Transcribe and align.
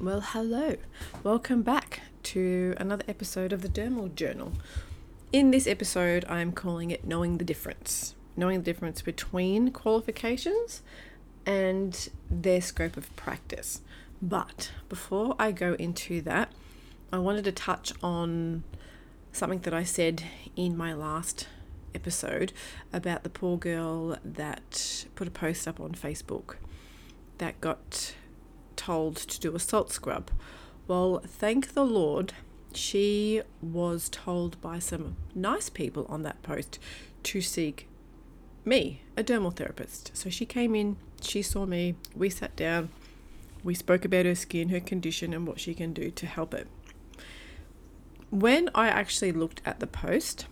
Well, 0.00 0.22
hello. 0.22 0.76
Welcome 1.22 1.60
back 1.60 2.00
to 2.22 2.72
another 2.78 3.04
episode 3.06 3.52
of 3.52 3.60
the 3.60 3.68
Dermal 3.68 4.14
Journal. 4.14 4.52
In 5.30 5.50
this 5.50 5.66
episode, 5.66 6.24
I'm 6.26 6.52
calling 6.52 6.90
it 6.90 7.06
Knowing 7.06 7.36
the 7.36 7.44
Difference. 7.44 8.14
Knowing 8.34 8.60
the 8.60 8.64
difference 8.64 9.02
between 9.02 9.72
qualifications 9.72 10.80
and 11.44 12.08
their 12.30 12.62
scope 12.62 12.96
of 12.96 13.14
practice. 13.14 13.82
But 14.22 14.72
before 14.88 15.36
I 15.38 15.52
go 15.52 15.74
into 15.74 16.22
that, 16.22 16.50
I 17.12 17.18
wanted 17.18 17.44
to 17.44 17.52
touch 17.52 17.92
on 18.02 18.64
something 19.32 19.58
that 19.60 19.74
I 19.74 19.84
said 19.84 20.24
in 20.56 20.78
my 20.78 20.94
last 20.94 21.46
episode 21.94 22.54
about 22.90 23.22
the 23.22 23.28
poor 23.28 23.58
girl 23.58 24.16
that 24.24 25.04
put 25.14 25.28
a 25.28 25.30
post 25.30 25.68
up 25.68 25.78
on 25.78 25.92
Facebook 25.92 26.54
that 27.36 27.60
got 27.60 28.14
told 28.76 29.16
to 29.16 29.40
do 29.40 29.54
a 29.54 29.60
salt 29.60 29.92
scrub. 29.92 30.30
Well, 30.86 31.22
thank 31.26 31.74
the 31.74 31.84
Lord, 31.84 32.32
she 32.74 33.42
was 33.62 34.08
told 34.08 34.60
by 34.60 34.78
some 34.78 35.16
nice 35.34 35.68
people 35.68 36.06
on 36.08 36.22
that 36.22 36.42
post 36.42 36.78
to 37.24 37.40
seek 37.40 37.88
me, 38.64 39.02
a 39.16 39.22
dermal 39.22 39.54
therapist. 39.54 40.16
So 40.16 40.30
she 40.30 40.46
came 40.46 40.74
in, 40.74 40.96
she 41.20 41.42
saw 41.42 41.66
me, 41.66 41.94
we 42.14 42.30
sat 42.30 42.56
down, 42.56 42.90
we 43.62 43.74
spoke 43.74 44.04
about 44.04 44.26
her 44.26 44.34
skin, 44.34 44.70
her 44.70 44.80
condition, 44.80 45.32
and 45.32 45.46
what 45.46 45.60
she 45.60 45.74
can 45.74 45.92
do 45.92 46.10
to 46.10 46.26
help 46.26 46.54
it. 46.54 46.66
When 48.30 48.70
I 48.74 48.88
actually 48.88 49.32
looked 49.32 49.60
at 49.64 49.80
the 49.80 49.86
post, 49.86 50.46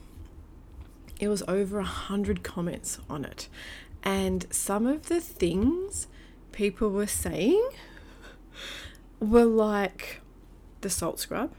it 1.20 1.28
was 1.28 1.42
over 1.48 1.78
a 1.78 1.84
hundred 1.84 2.42
comments 2.42 2.98
on 3.08 3.24
it, 3.24 3.48
and 4.02 4.46
some 4.50 4.86
of 4.86 5.08
the 5.08 5.20
things 5.20 6.06
people 6.52 6.90
were 6.90 7.06
saying 7.06 7.68
were 9.20 9.44
like 9.44 10.20
the 10.80 10.90
salt 10.90 11.20
scrub. 11.20 11.52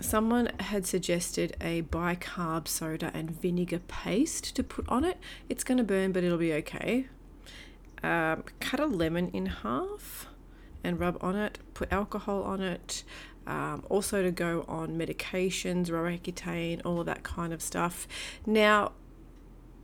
Someone 0.00 0.50
had 0.60 0.86
suggested 0.86 1.56
a 1.60 1.82
bicarb 1.82 2.66
soda 2.66 3.10
and 3.12 3.30
vinegar 3.30 3.80
paste 3.80 4.56
to 4.56 4.62
put 4.62 4.88
on 4.88 5.04
it. 5.04 5.18
It's 5.48 5.62
going 5.62 5.78
to 5.78 5.84
burn, 5.84 6.12
but 6.12 6.24
it'll 6.24 6.38
be 6.38 6.54
okay. 6.54 7.06
Um, 8.02 8.44
cut 8.60 8.80
a 8.80 8.86
lemon 8.86 9.28
in 9.34 9.46
half 9.46 10.26
and 10.82 10.98
rub 10.98 11.18
on 11.20 11.36
it. 11.36 11.58
Put 11.74 11.92
alcohol 11.92 12.42
on 12.44 12.62
it. 12.62 13.04
Um, 13.46 13.84
also 13.88 14.22
to 14.22 14.30
go 14.30 14.64
on 14.68 14.96
medications, 14.96 15.88
Roaccutane, 15.88 16.80
all 16.84 17.00
of 17.00 17.06
that 17.06 17.22
kind 17.22 17.52
of 17.52 17.60
stuff. 17.60 18.06
Now, 18.46 18.92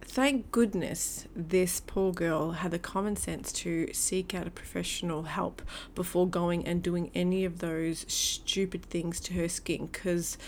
thank 0.06 0.50
goodness 0.52 1.26
this 1.34 1.80
poor 1.80 2.12
girl 2.12 2.52
had 2.52 2.70
the 2.70 2.78
common 2.78 3.16
sense 3.16 3.52
to 3.52 3.92
seek 3.92 4.34
out 4.34 4.46
a 4.46 4.50
professional 4.50 5.24
help 5.24 5.60
before 5.94 6.26
going 6.26 6.64
and 6.64 6.82
doing 6.82 7.10
any 7.14 7.44
of 7.44 7.58
those 7.58 8.06
stupid 8.08 8.82
things 8.84 9.20
to 9.20 9.34
her 9.34 9.48
skin 9.48 9.86
because 9.86 10.38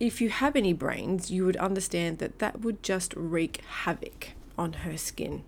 if 0.00 0.20
you 0.20 0.30
have 0.30 0.56
any 0.56 0.72
brains 0.72 1.30
you 1.30 1.44
would 1.44 1.56
understand 1.56 2.18
that 2.18 2.38
that 2.38 2.60
would 2.60 2.82
just 2.82 3.14
wreak 3.14 3.62
havoc 3.84 4.30
on 4.58 4.72
her 4.72 4.96
skin. 4.96 5.42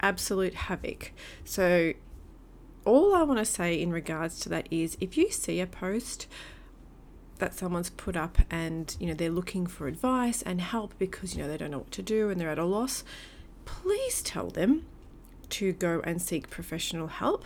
Absolute 0.00 0.54
havoc. 0.54 1.12
So 1.44 1.92
all 2.84 3.14
i 3.14 3.22
want 3.22 3.38
to 3.38 3.44
say 3.44 3.80
in 3.80 3.92
regards 3.92 4.40
to 4.40 4.48
that 4.48 4.66
is 4.68 4.96
if 5.00 5.16
you 5.16 5.30
see 5.30 5.60
a 5.60 5.66
post 5.66 6.26
that 7.38 7.54
someone's 7.54 7.90
put 7.90 8.16
up 8.16 8.38
and 8.50 8.96
you 9.00 9.06
know 9.06 9.14
they're 9.14 9.30
looking 9.30 9.66
for 9.66 9.86
advice 9.86 10.42
and 10.42 10.60
help 10.60 10.94
because 10.98 11.34
you 11.34 11.42
know 11.42 11.48
they 11.48 11.56
don't 11.56 11.70
know 11.70 11.78
what 11.78 11.90
to 11.90 12.02
do 12.02 12.30
and 12.30 12.40
they're 12.40 12.48
at 12.48 12.58
a 12.58 12.64
loss 12.64 13.04
please 13.64 14.22
tell 14.22 14.48
them 14.48 14.84
to 15.48 15.72
go 15.72 16.00
and 16.04 16.22
seek 16.22 16.48
professional 16.50 17.08
help 17.08 17.44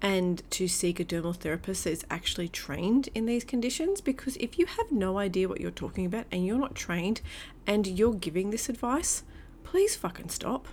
and 0.00 0.48
to 0.50 0.68
seek 0.68 1.00
a 1.00 1.04
dermal 1.04 1.34
therapist 1.34 1.84
that 1.84 1.90
is 1.90 2.04
actually 2.10 2.48
trained 2.48 3.08
in 3.14 3.26
these 3.26 3.44
conditions 3.44 4.00
because 4.00 4.36
if 4.36 4.58
you 4.58 4.66
have 4.66 4.90
no 4.92 5.18
idea 5.18 5.48
what 5.48 5.60
you're 5.60 5.70
talking 5.70 6.06
about 6.06 6.24
and 6.30 6.46
you're 6.46 6.58
not 6.58 6.74
trained 6.74 7.20
and 7.66 7.86
you're 7.86 8.14
giving 8.14 8.50
this 8.50 8.68
advice 8.68 9.24
please 9.64 9.94
fucking 9.96 10.30
stop. 10.30 10.66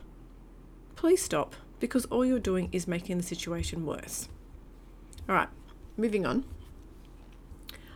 Please 0.96 1.22
stop 1.22 1.56
because 1.82 2.06
all 2.06 2.24
you're 2.24 2.40
doing 2.40 2.70
is 2.72 2.88
making 2.88 3.18
the 3.18 3.24
situation 3.24 3.86
worse. 3.86 4.30
All 5.28 5.36
right 5.36 5.50
moving 5.98 6.26
on 6.26 6.44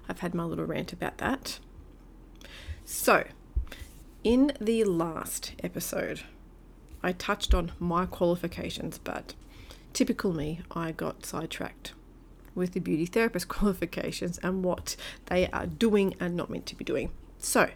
I've 0.09 0.19
had 0.19 0.33
my 0.33 0.43
little 0.43 0.65
rant 0.65 0.91
about 0.91 1.19
that. 1.19 1.59
So, 2.83 3.27
in 4.23 4.53
the 4.59 4.83
last 4.83 5.53
episode, 5.63 6.23
I 7.03 7.11
touched 7.11 7.53
on 7.53 7.71
my 7.79 8.07
qualifications, 8.07 8.97
but 8.97 9.35
typical 9.93 10.33
me, 10.33 10.61
I 10.71 10.91
got 10.91 11.25
sidetracked 11.25 11.93
with 12.55 12.73
the 12.73 12.79
beauty 12.79 13.05
therapist 13.05 13.47
qualifications 13.49 14.39
and 14.39 14.63
what 14.63 14.95
they 15.27 15.47
are 15.51 15.67
doing 15.67 16.15
and 16.19 16.35
not 16.35 16.49
meant 16.49 16.65
to 16.65 16.75
be 16.75 16.83
doing. 16.83 17.11
So, 17.37 17.69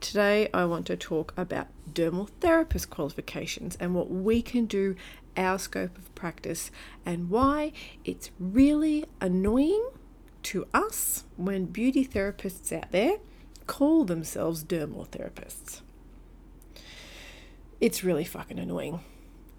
today 0.00 0.48
I 0.54 0.64
want 0.64 0.86
to 0.86 0.96
talk 0.96 1.34
about 1.36 1.66
dermal 1.92 2.28
therapist 2.40 2.90
qualifications 2.90 3.76
and 3.76 3.94
what 3.94 4.08
we 4.08 4.40
can 4.40 4.66
do, 4.66 4.94
our 5.36 5.58
scope 5.58 5.98
of 5.98 6.14
practice, 6.14 6.70
and 7.04 7.28
why 7.28 7.72
it's 8.04 8.30
really 8.38 9.04
annoying 9.20 9.84
to 10.44 10.66
us 10.74 11.24
when 11.36 11.66
beauty 11.66 12.06
therapists 12.06 12.72
out 12.72 12.90
there 12.92 13.18
call 13.66 14.04
themselves 14.04 14.64
dermal 14.64 15.08
therapists. 15.08 15.80
It's 17.80 18.04
really 18.04 18.24
fucking 18.24 18.58
annoying. 18.58 19.00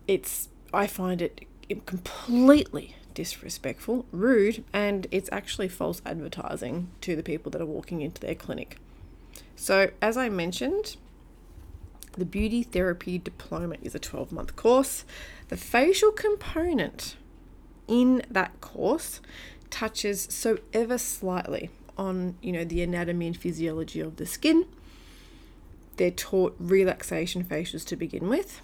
It's 0.08 0.50
I 0.74 0.88
find 0.88 1.22
it 1.22 1.46
completely 1.86 2.96
disrespectful, 3.14 4.06
rude, 4.12 4.64
and 4.74 5.08
it's 5.12 5.30
actually 5.32 5.68
false 5.68 6.02
advertising 6.06 6.90
to 7.02 7.16
the 7.16 7.24
people 7.24 7.52
that 7.52 7.62
are 7.62 7.66
walking 7.66 8.02
into 8.02 8.20
their 8.20 8.36
clinic. 8.36 8.78
So, 9.56 9.92
as 10.02 10.18
I 10.18 10.30
mentioned, 10.30 10.98
the 12.14 12.26
beauty 12.26 12.64
therapy 12.64 13.18
diploma 13.18 13.76
is 13.82 13.96
a 13.96 14.00
12 14.00 14.32
month 14.32 14.56
course. 14.56 15.06
The 15.50 15.58
facial 15.58 16.12
component 16.12 17.16
in 17.88 18.24
that 18.30 18.60
course 18.62 19.20
touches 19.74 20.28
so 20.30 20.60
ever 20.72 21.00
slightly 21.00 21.72
on, 21.98 22.36
you 22.44 22.52
know, 22.52 22.64
the 22.64 22.84
anatomy 22.84 23.26
and 23.26 23.36
physiology 23.36 24.00
of 24.00 24.18
the 24.18 24.26
skin. 24.26 24.66
They're 25.98 26.12
taught 26.12 26.56
relaxation 26.60 27.44
facials 27.44 27.84
to 27.88 27.96
begin 27.96 28.30
with. 28.30 28.62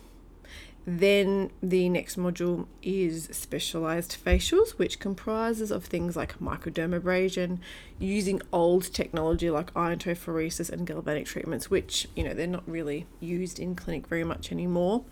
Then 0.85 1.49
the 1.63 1.89
next 1.89 2.15
module 2.15 2.67
is 2.83 3.27
specialized 3.31 4.23
facials, 4.23 4.71
which 4.71 4.99
comprises 4.99 5.71
of 5.71 5.83
things 5.83 6.15
like 6.15 6.39
microdermabrasion, 6.39 7.57
using 7.97 8.41
old 8.53 8.93
technology 8.93 9.49
like 9.49 9.73
iontophoresis 9.73 10.69
and 10.69 10.85
galvanic 10.85 11.25
treatments, 11.25 11.71
which, 11.71 12.07
you 12.15 12.23
know, 12.23 12.35
they're 12.35 12.47
not 12.47 12.67
really 12.67 13.07
used 13.19 13.59
in 13.59 13.75
clinic 13.75 14.05
very 14.05 14.23
much 14.23 14.51
anymore. 14.51 15.03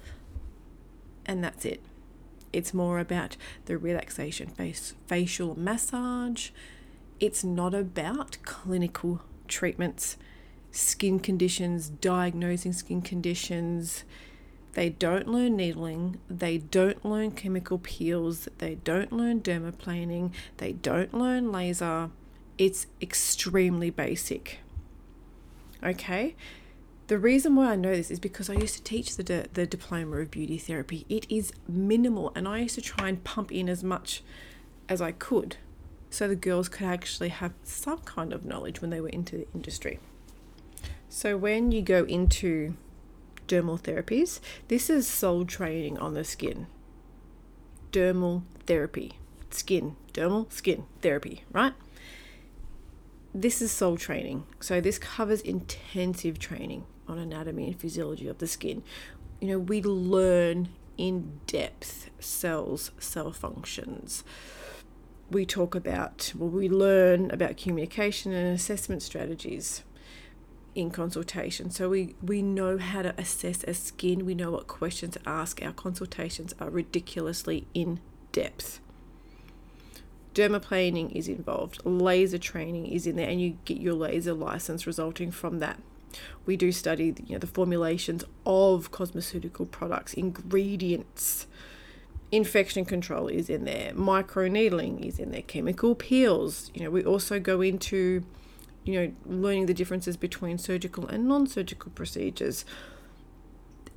And 1.26 1.44
that's 1.44 1.66
it. 1.66 1.82
It's 2.54 2.74
more 2.74 3.00
about 3.00 3.38
the 3.66 3.78
relaxation 3.78 4.48
face 4.50 4.94
facial 5.08 5.60
massage. 5.60 6.50
It's 7.20 7.44
not 7.44 7.74
about 7.74 8.38
clinical 8.44 9.22
treatments, 9.48 10.18
skin 10.72 11.20
conditions, 11.20 11.90
diagnosing 11.90 12.74
skin 12.74 13.02
conditions. 13.02 14.04
They 14.74 14.90
don't 14.90 15.28
learn 15.28 15.56
needling, 15.56 16.20
they 16.30 16.60
don't 16.60 17.04
learn 17.04 17.32
chemical 17.32 17.80
peels, 17.80 18.48
they 18.60 18.76
don't 18.76 19.12
learn 19.12 19.42
dermaplaning, 19.42 20.32
they 20.58 20.74
don't 20.74 21.16
learn 21.16 21.52
laser. 21.52 22.12
It's 22.60 22.86
extremely 23.02 23.90
basic. 23.90 24.60
Okay? 25.84 26.36
The 27.08 27.18
reason 27.18 27.56
why 27.56 27.72
I 27.72 27.76
know 27.78 27.96
this 27.96 28.12
is 28.12 28.20
because 28.20 28.50
I 28.50 28.56
used 28.56 28.76
to 28.76 28.84
teach 28.84 29.16
the, 29.16 29.24
di- 29.24 29.46
the 29.54 29.66
diploma 29.66 30.18
of 30.18 30.30
beauty 30.30 30.58
therapy. 30.58 31.06
It 31.08 31.26
is 31.30 31.54
minimal, 31.66 32.34
and 32.36 32.50
I 32.50 32.60
used 32.60 32.76
to 32.76 32.82
try 32.82 33.08
and 33.08 33.24
pump 33.24 33.50
in 33.50 33.70
as 33.70 33.82
much 33.82 34.24
as 34.90 35.02
I 35.02 35.14
could 35.14 35.56
so 36.10 36.28
the 36.28 36.36
girls 36.36 36.68
could 36.68 36.86
actually 36.86 37.30
have 37.30 37.54
some 37.64 38.00
kind 38.00 38.34
of 38.34 38.44
knowledge 38.44 38.82
when 38.82 38.90
they 38.90 39.00
were 39.00 39.08
into 39.08 39.38
the 39.38 39.48
industry. 39.54 40.00
So, 41.08 41.38
when 41.38 41.72
you 41.72 41.82
go 41.82 42.04
into 42.04 42.76
dermal 43.48 43.80
therapies, 43.80 44.42
this 44.68 44.90
is 44.90 45.08
sole 45.08 45.46
training 45.46 45.98
on 45.98 46.14
the 46.14 46.26
skin. 46.26 46.68
Dermal 47.94 48.44
therapy, 48.66 49.14
skin, 49.50 49.96
dermal, 50.14 50.52
skin 50.52 50.84
therapy, 51.02 51.46
right? 51.54 51.74
This 53.34 53.62
is 53.62 53.72
sole 53.72 53.96
training. 53.96 54.44
So, 54.60 54.82
this 54.82 55.00
covers 55.00 55.40
intensive 55.40 56.38
training 56.38 56.86
on 57.08 57.18
anatomy 57.18 57.68
and 57.68 57.80
physiology 57.80 58.28
of 58.28 58.38
the 58.40 58.48
skin. 58.48 58.84
You 59.40 59.50
know, 59.50 59.60
we 59.60 59.82
learn 59.82 60.70
in 60.98 61.40
depth 61.46 62.10
cells, 62.20 62.92
cell 63.00 63.32
functions. 63.32 64.24
We 65.30 65.46
talk 65.46 65.76
about, 65.76 66.34
well, 66.36 66.50
we 66.50 66.70
learn 66.70 67.30
about 67.32 67.58
communication 67.58 68.32
and 68.32 68.56
assessment 68.56 69.04
strategies 69.04 69.84
in 70.74 70.92
consultation. 70.92 71.70
So 71.70 71.90
we, 71.90 72.16
we 72.22 72.42
know 72.42 72.78
how 72.78 73.02
to 73.02 73.14
assess 73.20 73.64
a 73.64 73.74
skin, 73.74 74.26
we 74.26 74.36
know 74.36 74.52
what 74.52 74.68
questions 74.68 75.16
to 75.16 75.30
ask. 75.30 75.62
Our 75.62 75.74
consultations 75.74 76.54
are 76.60 76.70
ridiculously 76.70 77.68
in 77.74 78.00
depth. 78.32 78.80
dermaplaning 80.38 81.12
is 81.14 81.28
involved, 81.28 81.82
laser 81.84 82.38
training 82.38 82.86
is 82.86 83.08
in 83.08 83.16
there, 83.16 83.28
and 83.28 83.42
you 83.42 83.58
get 83.66 83.78
your 83.78 83.96
laser 83.96 84.34
license 84.34 84.86
resulting 84.86 85.32
from 85.32 85.58
that. 85.60 85.80
We 86.46 86.58
do 86.58 86.72
study 86.72 87.14
you 87.26 87.34
know, 87.34 87.40
the 87.40 87.48
formulations 87.48 88.24
of 88.46 88.92
cosmeceutical 88.92 89.70
products, 89.72 90.14
ingredients, 90.14 91.48
infection 92.32 92.86
control 92.86 93.28
is 93.28 93.50
in 93.50 93.66
there, 93.66 93.94
microneedling 93.94 95.06
is 95.06 95.20
in 95.20 95.32
there, 95.32 95.42
chemical 95.42 95.96
peels. 95.96 96.72
You 96.74 96.84
know, 96.84 96.90
we 96.90 97.04
also 97.04 97.40
go 97.40 97.62
into 97.62 98.24
you 98.88 98.94
know, 98.94 99.12
learning 99.26 99.66
the 99.66 99.74
differences 99.74 100.16
between 100.16 100.58
surgical 100.58 101.08
and 101.08 101.28
non 101.28 101.46
surgical 101.46 101.92
procedures. 101.92 102.64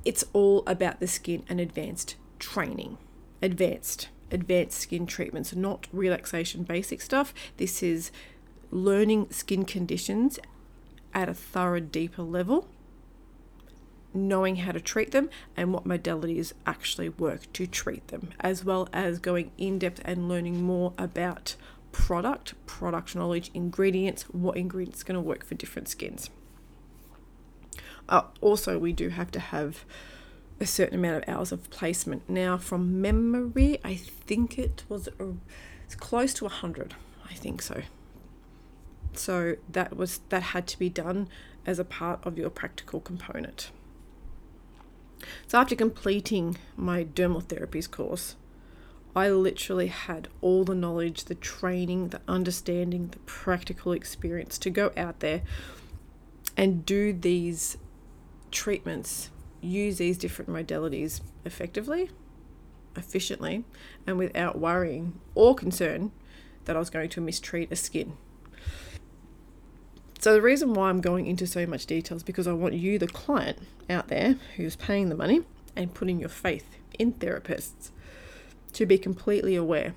It's 0.03 0.25
all 0.33 0.63
about 0.67 0.99
the 0.99 1.07
skin 1.07 1.43
and 1.47 1.59
advanced 1.59 2.15
training. 2.39 2.97
Advanced, 3.41 4.09
advanced 4.31 4.79
skin 4.79 5.05
treatments, 5.05 5.55
not 5.55 5.87
relaxation 5.93 6.63
basic 6.63 7.01
stuff. 7.01 7.33
This 7.57 7.81
is 7.81 8.11
learning 8.69 9.27
skin 9.31 9.65
conditions 9.65 10.39
at 11.13 11.29
a 11.29 11.33
thorough, 11.33 11.79
deeper 11.79 12.23
level, 12.23 12.67
knowing 14.13 14.57
how 14.57 14.71
to 14.71 14.79
treat 14.79 15.11
them 15.11 15.29
and 15.55 15.73
what 15.73 15.85
modalities 15.85 16.53
actually 16.65 17.09
work 17.09 17.51
to 17.53 17.65
treat 17.65 18.07
them, 18.09 18.29
as 18.39 18.63
well 18.65 18.87
as 18.91 19.19
going 19.19 19.51
in 19.57 19.79
depth 19.79 20.01
and 20.05 20.27
learning 20.27 20.61
more 20.61 20.93
about 20.97 21.55
product, 21.91 22.53
product 22.65 23.15
knowledge, 23.15 23.51
ingredients, 23.53 24.23
what 24.23 24.57
ingredients 24.57 25.03
going 25.03 25.15
to 25.15 25.21
work 25.21 25.45
for 25.45 25.55
different 25.55 25.87
skins. 25.87 26.29
Uh, 28.09 28.23
also, 28.41 28.77
we 28.77 28.91
do 28.91 29.09
have 29.09 29.31
to 29.31 29.39
have 29.39 29.85
a 30.59 30.65
certain 30.65 30.99
amount 30.99 31.23
of 31.23 31.29
hours 31.29 31.51
of 31.51 31.69
placement. 31.69 32.29
Now, 32.29 32.57
from 32.57 33.01
memory, 33.01 33.79
I 33.83 33.95
think 33.95 34.59
it 34.59 34.83
was 34.89 35.09
it's 35.85 35.95
close 35.95 36.33
to 36.35 36.45
100. 36.45 36.95
I 37.29 37.33
think 37.33 37.61
so. 37.61 37.81
So 39.13 39.55
that 39.69 39.95
was 39.95 40.21
that 40.29 40.43
had 40.43 40.67
to 40.67 40.79
be 40.79 40.89
done 40.89 41.27
as 41.65 41.79
a 41.79 41.85
part 41.85 42.25
of 42.25 42.37
your 42.37 42.49
practical 42.49 42.99
component. 42.99 43.71
So 45.47 45.59
after 45.59 45.75
completing 45.75 46.57
my 46.75 47.03
dermal 47.03 47.43
therapies 47.43 47.89
course, 47.89 48.35
I 49.15 49.29
literally 49.29 49.87
had 49.87 50.29
all 50.39 50.63
the 50.63 50.73
knowledge, 50.73 51.25
the 51.25 51.35
training, 51.35 52.09
the 52.09 52.21
understanding, 52.27 53.07
the 53.07 53.19
practical 53.19 53.91
experience 53.91 54.57
to 54.59 54.69
go 54.69 54.91
out 54.95 55.19
there 55.19 55.41
and 56.55 56.85
do 56.85 57.13
these 57.13 57.77
treatments, 58.51 59.29
use 59.61 59.97
these 59.97 60.17
different 60.17 60.49
modalities 60.49 61.21
effectively, 61.45 62.09
efficiently, 62.95 63.65
and 64.07 64.17
without 64.17 64.57
worrying 64.59 65.19
or 65.35 65.55
concern 65.55 66.11
that 66.65 66.75
I 66.75 66.79
was 66.79 66.89
going 66.89 67.09
to 67.09 67.21
mistreat 67.21 67.71
a 67.71 67.75
skin. 67.75 68.17
So, 70.21 70.33
the 70.33 70.41
reason 70.43 70.75
why 70.75 70.89
I'm 70.89 71.01
going 71.01 71.25
into 71.25 71.47
so 71.47 71.65
much 71.65 71.87
detail 71.87 72.15
is 72.15 72.21
because 72.21 72.45
I 72.45 72.53
want 72.53 72.75
you, 72.75 72.99
the 72.99 73.07
client 73.07 73.57
out 73.89 74.07
there 74.09 74.35
who's 74.55 74.75
paying 74.75 75.09
the 75.09 75.15
money 75.15 75.41
and 75.75 75.95
putting 75.95 76.19
your 76.19 76.29
faith 76.29 76.77
in 76.99 77.13
therapists, 77.13 77.89
to 78.73 78.85
be 78.85 78.99
completely 78.99 79.55
aware 79.55 79.95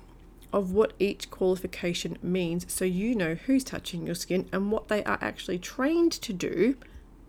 of 0.51 0.71
what 0.71 0.93
each 0.97 1.29
qualification 1.29 2.17
means 2.23 2.65
so 2.73 2.85
you 2.85 3.13
know 3.13 3.35
who's 3.35 3.63
touching 3.63 4.07
your 4.07 4.15
skin 4.15 4.49
and 4.51 4.71
what 4.71 4.87
they 4.87 5.03
are 5.03 5.19
actually 5.21 5.59
trained 5.59 6.11
to 6.13 6.33
do 6.33 6.75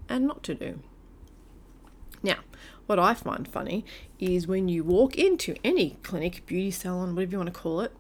and 0.09 0.27
not 0.27 0.43
to 0.45 0.55
do. 0.55 0.79
Now, 2.23 2.39
what 2.87 2.99
I 2.99 3.13
find 3.13 3.47
funny 3.47 3.85
is 4.19 4.47
when 4.47 4.69
you 4.69 4.83
walk 4.83 5.19
into 5.19 5.55
any 5.63 5.99
clinic, 6.03 6.47
beauty 6.47 6.71
salon, 6.71 7.15
whatever 7.15 7.33
you 7.33 7.39
want 7.41 7.53
to 7.53 7.61
call 7.61 7.83
it, 7.83 7.93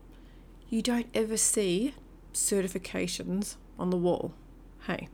you 0.70 0.80
don't 0.80 1.08
ever 1.12 1.36
see 1.36 1.94
certifications 2.32 3.56
on 3.78 3.90
the 3.90 3.98
wall. 3.98 4.32
Hey, 4.86 5.08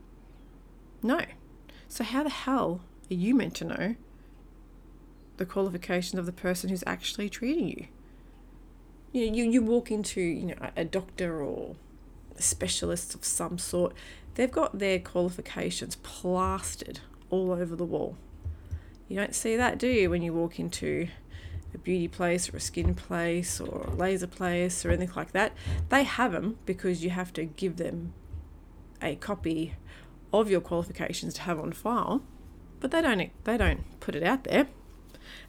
no. 1.03 1.21
So, 1.89 2.05
how 2.05 2.23
the 2.23 2.31
hell 2.31 2.83
are 3.11 3.15
you 3.15 3.35
meant 3.35 3.55
to 3.57 3.65
know 3.65 3.97
the 5.37 5.47
qualifications 5.47 6.19
of 6.19 6.27
the 6.27 6.33
person 6.33 6.71
who's 6.71 6.85
actually 6.87 7.29
treating 7.29 7.69
you? 7.69 7.87
you 9.13 9.27
know, 9.27 9.37
you, 9.37 9.51
you 9.51 9.63
walk 9.63 9.91
into, 9.91 10.21
you 10.21 10.47
know, 10.47 10.71
a 10.75 10.85
doctor 10.85 11.43
or 11.43 11.77
a 12.37 12.43
specialist 12.43 13.15
of 13.15 13.25
some 13.25 13.59
sort, 13.59 13.95
they've 14.35 14.51
got 14.51 14.79
their 14.79 14.99
qualifications 14.99 15.97
plastered 15.97 17.01
all 17.31 17.53
over 17.53 17.77
the 17.77 17.85
wall. 17.85 18.17
You 19.09 19.17
don't 19.17 19.35
see 19.35 19.57
that, 19.57 19.79
do 19.79 19.87
you, 19.87 20.09
when 20.09 20.23
you 20.23 20.33
walk 20.33 20.59
into 20.59 21.09
a 21.75 21.79
beauty 21.79 22.09
place 22.09 22.53
or 22.53 22.57
a 22.57 22.61
skin 22.61 22.95
place 22.95 23.61
or 23.61 23.89
a 23.89 23.95
laser 23.95 24.27
place 24.27 24.85
or 24.85 24.91
anything 24.91 25.15
like 25.15 25.33
that? 25.33 25.53
They 25.91 26.05
have 26.05 26.33
them 26.33 26.59
because 26.65 27.05
you 27.05 27.11
have 27.11 27.33
to 27.35 27.45
give 27.45 27.77
them 27.77 28.15
a 29.03 29.17
copy 29.17 29.75
of 30.33 30.51
your 30.51 30.61
qualifications 30.61 31.35
to 31.35 31.43
have 31.43 31.59
on 31.59 31.73
file, 31.73 32.23
but 32.81 32.91
they 32.91 33.03
don't 33.03 33.31
they 33.45 33.57
don't 33.57 34.01
put 34.01 34.15
it 34.15 34.23
out 34.23 34.45
there. 34.45 34.69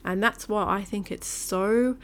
And 0.04 0.22
that's 0.22 0.50
why 0.50 0.66
I 0.66 0.84
think 0.84 1.12
it's 1.12 1.28
so 1.28 1.98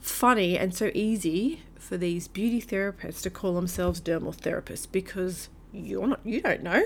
funny 0.00 0.56
and 0.56 0.74
so 0.74 0.90
easy 0.94 1.62
for 1.76 1.96
these 1.96 2.28
beauty 2.28 2.60
therapists 2.60 3.22
to 3.22 3.30
call 3.30 3.54
themselves 3.54 4.00
dermal 4.00 4.34
therapists 4.34 4.86
because 4.90 5.48
you're 5.72 6.06
not 6.06 6.20
you 6.24 6.40
don't 6.40 6.62
know 6.62 6.84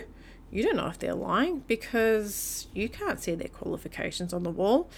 you 0.50 0.62
don't 0.62 0.76
know 0.76 0.86
if 0.86 0.98
they're 0.98 1.14
lying 1.14 1.60
because 1.66 2.66
you 2.74 2.88
can't 2.88 3.20
see 3.20 3.34
their 3.34 3.48
qualifications 3.48 4.32
on 4.32 4.42
the 4.42 4.50
wall 4.50 4.88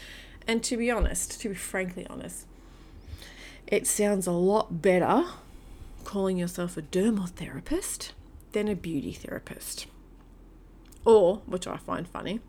and 0.46 0.62
to 0.62 0.76
be 0.76 0.90
honest 0.90 1.40
to 1.40 1.48
be 1.48 1.54
frankly 1.54 2.06
honest 2.08 2.46
it 3.66 3.86
sounds 3.86 4.26
a 4.26 4.32
lot 4.32 4.80
better 4.80 5.24
calling 6.04 6.38
yourself 6.38 6.76
a 6.76 6.82
dermal 6.82 7.28
therapist 7.28 8.12
than 8.56 8.68
a 8.68 8.74
beauty 8.74 9.12
therapist 9.12 9.86
or 11.04 11.42
which 11.46 11.66
i 11.66 11.76
find 11.76 12.08
funny 12.08 12.40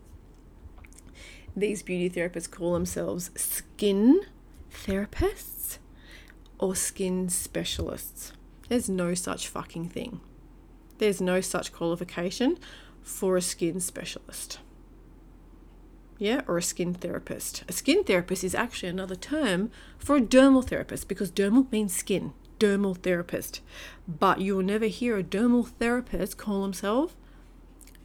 these 1.54 1.82
beauty 1.82 2.08
therapists 2.08 2.50
call 2.50 2.72
themselves 2.72 3.30
skin 3.36 4.20
therapists 4.72 5.78
or 6.58 6.74
skin 6.74 7.28
specialists. 7.28 8.32
There's 8.68 8.88
no 8.88 9.14
such 9.14 9.48
fucking 9.48 9.88
thing. 9.88 10.20
There's 10.98 11.20
no 11.20 11.40
such 11.40 11.72
qualification 11.72 12.58
for 13.02 13.36
a 13.36 13.42
skin 13.42 13.80
specialist. 13.80 14.58
Yeah, 16.18 16.42
or 16.48 16.58
a 16.58 16.62
skin 16.62 16.94
therapist. 16.94 17.62
A 17.68 17.72
skin 17.72 18.02
therapist 18.02 18.42
is 18.42 18.54
actually 18.54 18.88
another 18.88 19.14
term 19.14 19.70
for 19.98 20.16
a 20.16 20.20
dermal 20.20 20.64
therapist 20.64 21.06
because 21.08 21.30
dermal 21.30 21.70
means 21.70 21.94
skin, 21.94 22.32
dermal 22.58 22.96
therapist. 22.96 23.60
But 24.06 24.40
you'll 24.40 24.62
never 24.62 24.86
hear 24.86 25.16
a 25.16 25.22
dermal 25.22 25.68
therapist 25.68 26.36
call 26.36 26.62
himself 26.62 27.16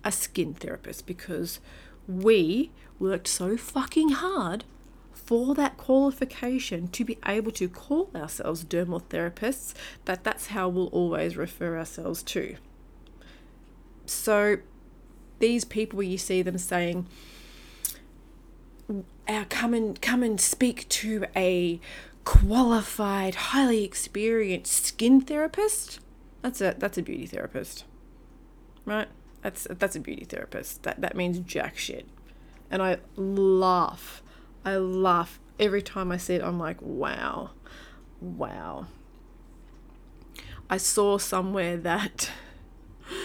a 0.03 0.11
skin 0.11 0.53
therapist 0.53 1.05
because 1.05 1.59
we 2.07 2.71
worked 2.99 3.27
so 3.27 3.55
fucking 3.55 4.09
hard 4.09 4.65
for 5.13 5.55
that 5.55 5.77
qualification 5.77 6.89
to 6.89 7.05
be 7.05 7.17
able 7.25 7.51
to 7.51 7.69
call 7.69 8.09
ourselves 8.13 8.65
dermal 8.65 9.01
therapists, 9.03 9.73
that 10.05 10.23
that's 10.23 10.47
how 10.47 10.67
we'll 10.67 10.87
always 10.87 11.37
refer 11.37 11.77
ourselves 11.77 12.21
to. 12.23 12.57
So 14.05 14.57
these 15.39 15.63
people 15.63 16.03
you 16.03 16.17
see 16.17 16.41
them 16.41 16.57
saying, 16.57 17.07
come 19.49 19.73
and 19.73 20.01
come 20.01 20.23
and 20.23 20.41
speak 20.41 20.89
to 20.89 21.25
a 21.35 21.79
qualified, 22.25 23.35
highly 23.35 23.83
experienced 23.83 24.85
skin 24.85 25.21
therapist. 25.21 25.99
That's 26.41 26.61
a 26.61 26.75
that's 26.77 26.97
a 26.97 27.01
beauty 27.01 27.25
therapist, 27.25 27.85
right? 28.85 29.07
That's 29.41 29.67
that's 29.69 29.95
a 29.95 29.99
beauty 29.99 30.25
therapist. 30.25 30.83
That 30.83 31.01
that 31.01 31.15
means 31.15 31.39
jack 31.39 31.77
shit, 31.77 32.07
and 32.69 32.81
I 32.81 32.97
laugh 33.15 34.23
I 34.65 34.77
laugh 34.77 35.39
every 35.59 35.81
time 35.81 36.11
I 36.11 36.17
see 36.17 36.35
it. 36.35 36.43
I'm 36.43 36.59
like, 36.59 36.81
wow, 36.81 37.51
wow. 38.21 38.87
I 40.69 40.77
saw 40.77 41.17
somewhere 41.17 41.75
that, 41.77 42.31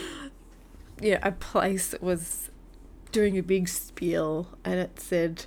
yeah, 1.01 1.21
a 1.23 1.33
place 1.33 1.95
was 2.01 2.51
doing 3.13 3.39
a 3.39 3.43
big 3.43 3.69
spiel 3.69 4.49
and 4.65 4.81
it 4.81 5.01
said, 5.01 5.47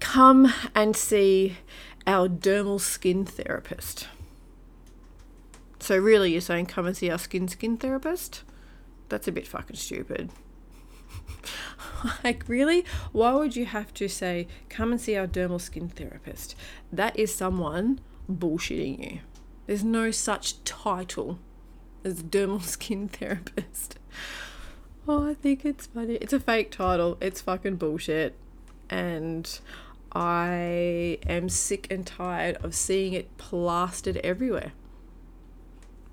come 0.00 0.52
and 0.74 0.96
see 0.96 1.56
our 2.06 2.28
dermal 2.28 2.80
skin 2.80 3.24
therapist. 3.24 4.08
So, 5.78 5.98
really, 5.98 6.32
you're 6.32 6.40
saying 6.40 6.66
come 6.66 6.86
and 6.86 6.96
see 6.96 7.10
our 7.10 7.18
skin 7.18 7.48
skin 7.48 7.76
therapist? 7.76 8.42
That's 9.08 9.28
a 9.28 9.32
bit 9.32 9.46
fucking 9.46 9.76
stupid. 9.76 10.30
like, 12.24 12.44
really? 12.46 12.84
Why 13.12 13.34
would 13.34 13.56
you 13.56 13.66
have 13.66 13.92
to 13.94 14.08
say, 14.08 14.48
come 14.68 14.92
and 14.92 15.00
see 15.00 15.16
our 15.16 15.26
dermal 15.26 15.60
skin 15.60 15.88
therapist? 15.88 16.54
That 16.92 17.18
is 17.18 17.34
someone 17.34 18.00
bullshitting 18.30 19.12
you. 19.12 19.20
There's 19.66 19.84
no 19.84 20.10
such 20.10 20.62
title 20.64 21.38
as 22.04 22.22
dermal 22.22 22.62
skin 22.62 23.08
therapist. 23.08 23.98
Oh, 25.06 25.28
I 25.28 25.34
think 25.34 25.64
it's 25.64 25.86
funny. 25.86 26.14
It's 26.14 26.32
a 26.32 26.40
fake 26.40 26.70
title. 26.70 27.18
It's 27.20 27.40
fucking 27.40 27.76
bullshit. 27.76 28.36
And 28.88 29.58
I 30.14 31.18
am 31.26 31.48
sick 31.48 31.86
and 31.90 32.06
tired 32.06 32.56
of 32.62 32.74
seeing 32.74 33.12
it 33.14 33.36
plastered 33.36 34.18
everywhere. 34.18 34.72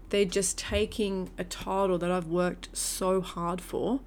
they're 0.10 0.26
just 0.26 0.58
taking 0.58 1.30
a 1.38 1.44
title 1.44 1.98
that 1.98 2.12
I've 2.12 2.28
worked 2.28 2.70
so 2.74 3.22
hard 3.22 3.62
for 3.62 4.02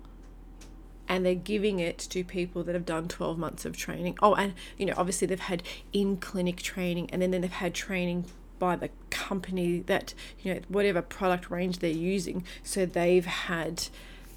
and 1.09 1.25
they're 1.25 1.35
giving 1.35 1.81
it 1.81 1.99
to 1.99 2.23
people 2.23 2.63
that 2.65 2.75
have 2.75 2.85
done 2.87 3.09
12 3.09 3.39
months 3.39 3.65
of 3.65 3.77
training. 3.77 4.17
Oh, 4.23 4.35
and 4.35 4.55
you 4.79 4.87
know, 4.87 4.95
obviously 4.97 5.27
they've 5.27 5.41
had 5.41 5.63
in 5.93 6.17
clinic 6.19 6.59
training 6.59 7.09
and 7.11 7.21
then, 7.21 7.31
then 7.31 7.41
they've 7.41 7.51
had 7.51 7.75
training 7.75 8.27
by 8.59 8.77
the 8.77 8.91
company 9.11 9.81
that, 9.81 10.15
you 10.41 10.55
know, 10.55 10.61
whatever 10.69 11.03
product 11.03 11.51
range 11.51 11.79
they're 11.79 11.91
using. 11.91 12.45
So 12.63 12.87
they've 12.87 13.27
had 13.27 13.89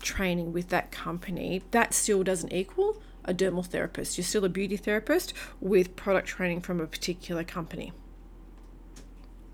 training 0.02 0.54
with 0.54 0.70
that 0.70 0.92
company. 0.92 1.64
That 1.72 1.94
still 1.94 2.24
doesn't 2.24 2.54
equal 2.54 3.02
a 3.28 3.34
dermal 3.34 3.66
therapist. 3.66 4.18
You're 4.18 4.26
still 4.26 4.46
a 4.46 4.50
beauty 4.50 4.78
therapist 4.78 5.34
with 5.60 5.96
product 5.96 6.28
training 6.28 6.62
from 6.62 6.80
a 6.80 6.88
particular 6.88 7.44
company 7.44 7.92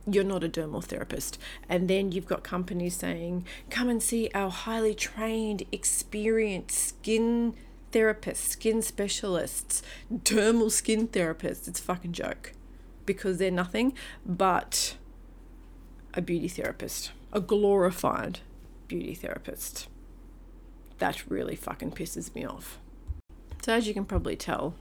you're 0.05 0.23
not 0.23 0.43
a 0.43 0.49
dermal 0.49 0.83
therapist. 0.83 1.37
And 1.69 1.89
then 1.89 2.11
you've 2.11 2.25
got 2.25 2.43
companies 2.43 2.95
saying, 2.95 3.45
come 3.69 3.89
and 3.89 4.01
see 4.01 4.29
our 4.33 4.49
highly 4.49 4.93
trained, 4.93 5.63
experienced 5.71 6.77
skin 6.77 7.55
therapists, 7.91 8.37
skin 8.37 8.81
specialists, 8.81 9.81
dermal 10.11 10.71
skin 10.71 11.07
therapists. 11.07 11.67
It's 11.67 11.79
a 11.79 11.83
fucking 11.83 12.13
joke 12.13 12.53
because 13.05 13.37
they're 13.37 13.51
nothing 13.51 13.93
but 14.25 14.97
a 16.13 16.21
beauty 16.21 16.47
therapist, 16.47 17.11
a 17.31 17.39
glorified 17.39 18.39
beauty 18.87 19.13
therapist. 19.13 19.87
That 20.99 21.29
really 21.29 21.55
fucking 21.55 21.91
pisses 21.91 22.33
me 22.35 22.45
off. 22.45 22.79
So, 23.63 23.71
as 23.71 23.87
you 23.87 23.93
can 23.93 24.03
probably 24.03 24.35
tell, 24.35 24.75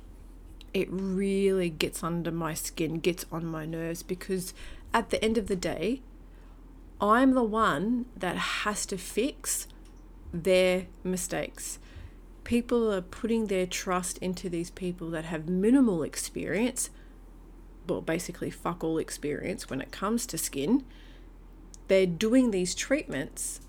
it 0.75 0.89
really 0.91 1.71
gets 1.71 2.03
under 2.03 2.33
my 2.33 2.53
skin, 2.53 2.99
gets 2.99 3.25
on 3.31 3.47
my 3.47 3.65
nerves 3.65 4.03
because 4.03 4.55
at 4.93 5.11
the 5.11 5.25
end 5.25 5.39
of 5.39 5.47
the 5.47 5.55
day, 5.55 6.03
I'm 7.01 7.35
the 7.35 7.45
one 7.45 8.07
that 8.17 8.37
has 8.37 8.85
to 8.87 8.99
fix 8.99 9.69
their 10.35 10.87
mistakes. 11.05 11.79
People 12.43 12.93
are 12.93 13.03
putting 13.03 13.47
their 13.47 13.67
trust 13.67 14.19
into 14.19 14.49
these 14.49 14.73
people 14.73 15.11
that 15.11 15.27
have 15.27 15.49
minimal 15.49 16.03
experience, 16.03 16.91
well, 17.87 18.01
basically, 18.01 18.51
fuck 18.51 18.83
all 18.83 18.99
experience 18.99 19.71
when 19.71 19.81
it 19.81 19.93
comes 19.93 20.27
to 20.27 20.37
skin. 20.37 20.85
They're 21.87 22.05
doing 22.05 22.51
these 22.51 22.75
treatments 22.75 23.61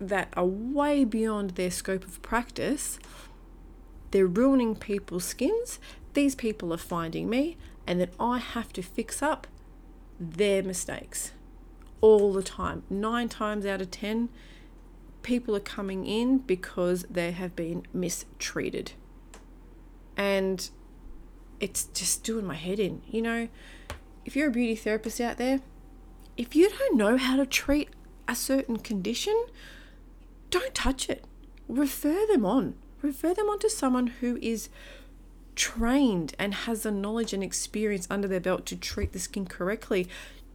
that 0.00 0.32
are 0.34 0.46
way 0.46 1.04
beyond 1.04 1.50
their 1.50 1.70
scope 1.70 2.06
of 2.06 2.22
practice. 2.22 2.98
They're 4.16 4.26
ruining 4.26 4.76
people's 4.76 5.26
skins. 5.26 5.78
These 6.14 6.36
people 6.36 6.72
are 6.72 6.78
finding 6.78 7.28
me, 7.28 7.58
and 7.86 8.00
then 8.00 8.08
I 8.18 8.38
have 8.38 8.72
to 8.72 8.80
fix 8.80 9.20
up 9.20 9.46
their 10.18 10.62
mistakes 10.62 11.32
all 12.00 12.32
the 12.32 12.42
time. 12.42 12.84
Nine 12.88 13.28
times 13.28 13.66
out 13.66 13.82
of 13.82 13.90
ten, 13.90 14.30
people 15.22 15.54
are 15.54 15.60
coming 15.60 16.06
in 16.06 16.38
because 16.38 17.04
they 17.10 17.32
have 17.32 17.54
been 17.54 17.82
mistreated. 17.92 18.92
And 20.16 20.66
it's 21.60 21.84
just 21.84 22.24
doing 22.24 22.46
my 22.46 22.54
head 22.54 22.80
in. 22.80 23.02
You 23.10 23.20
know, 23.20 23.48
if 24.24 24.34
you're 24.34 24.48
a 24.48 24.50
beauty 24.50 24.76
therapist 24.76 25.20
out 25.20 25.36
there, 25.36 25.60
if 26.38 26.56
you 26.56 26.70
don't 26.70 26.96
know 26.96 27.18
how 27.18 27.36
to 27.36 27.44
treat 27.44 27.90
a 28.26 28.34
certain 28.34 28.78
condition, 28.78 29.36
don't 30.48 30.74
touch 30.74 31.10
it. 31.10 31.26
Refer 31.68 32.24
them 32.28 32.46
on. 32.46 32.76
Refer 33.06 33.34
them 33.34 33.48
on 33.48 33.60
to 33.60 33.70
someone 33.70 34.08
who 34.08 34.36
is 34.42 34.68
trained 35.54 36.34
and 36.40 36.52
has 36.52 36.82
the 36.82 36.90
knowledge 36.90 37.32
and 37.32 37.40
experience 37.40 38.08
under 38.10 38.26
their 38.26 38.40
belt 38.40 38.66
to 38.66 38.76
treat 38.76 39.12
the 39.12 39.20
skin 39.20 39.46
correctly, 39.46 40.08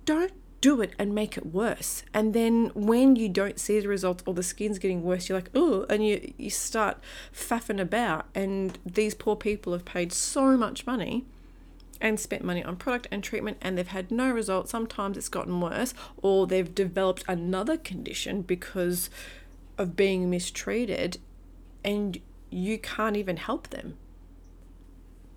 don't 0.04 0.34
do 0.60 0.82
it 0.82 0.92
and 1.00 1.16
make 1.16 1.38
it 1.38 1.46
worse. 1.46 2.04
And 2.14 2.34
then 2.34 2.70
when 2.76 3.16
you 3.16 3.30
don't 3.30 3.58
see 3.58 3.80
the 3.80 3.88
results 3.88 4.22
or 4.28 4.34
the 4.34 4.44
skin's 4.44 4.80
getting 4.80 5.02
worse, 5.02 5.30
you're 5.30 5.38
like, 5.38 5.50
oh, 5.56 5.86
and 5.90 6.06
you, 6.06 6.34
you 6.38 6.50
start 6.50 6.98
faffing 7.34 7.80
about. 7.80 8.26
And 8.36 8.78
these 8.86 9.16
poor 9.16 9.38
people 9.38 9.72
have 9.72 9.86
paid 9.86 10.12
so 10.12 10.58
much 10.58 10.86
money 10.86 11.24
and 12.02 12.20
spent 12.20 12.44
money 12.44 12.62
on 12.62 12.76
product 12.76 13.08
and 13.12 13.24
treatment 13.24 13.60
and 13.62 13.78
they've 13.78 13.88
had 13.88 14.12
no 14.12 14.30
results. 14.30 14.72
Sometimes 14.72 15.16
it's 15.16 15.30
gotten 15.30 15.62
worse 15.62 15.94
or 16.22 16.48
they've 16.48 16.76
developed 16.76 17.24
another 17.30 17.78
condition 17.78 18.42
because 18.42 19.10
of 19.78 19.96
being 19.96 20.30
mistreated 20.30 21.18
and 21.84 22.20
you 22.52 22.78
can't 22.78 23.18
even 23.18 23.38
help 23.38 23.70
them 23.70 23.98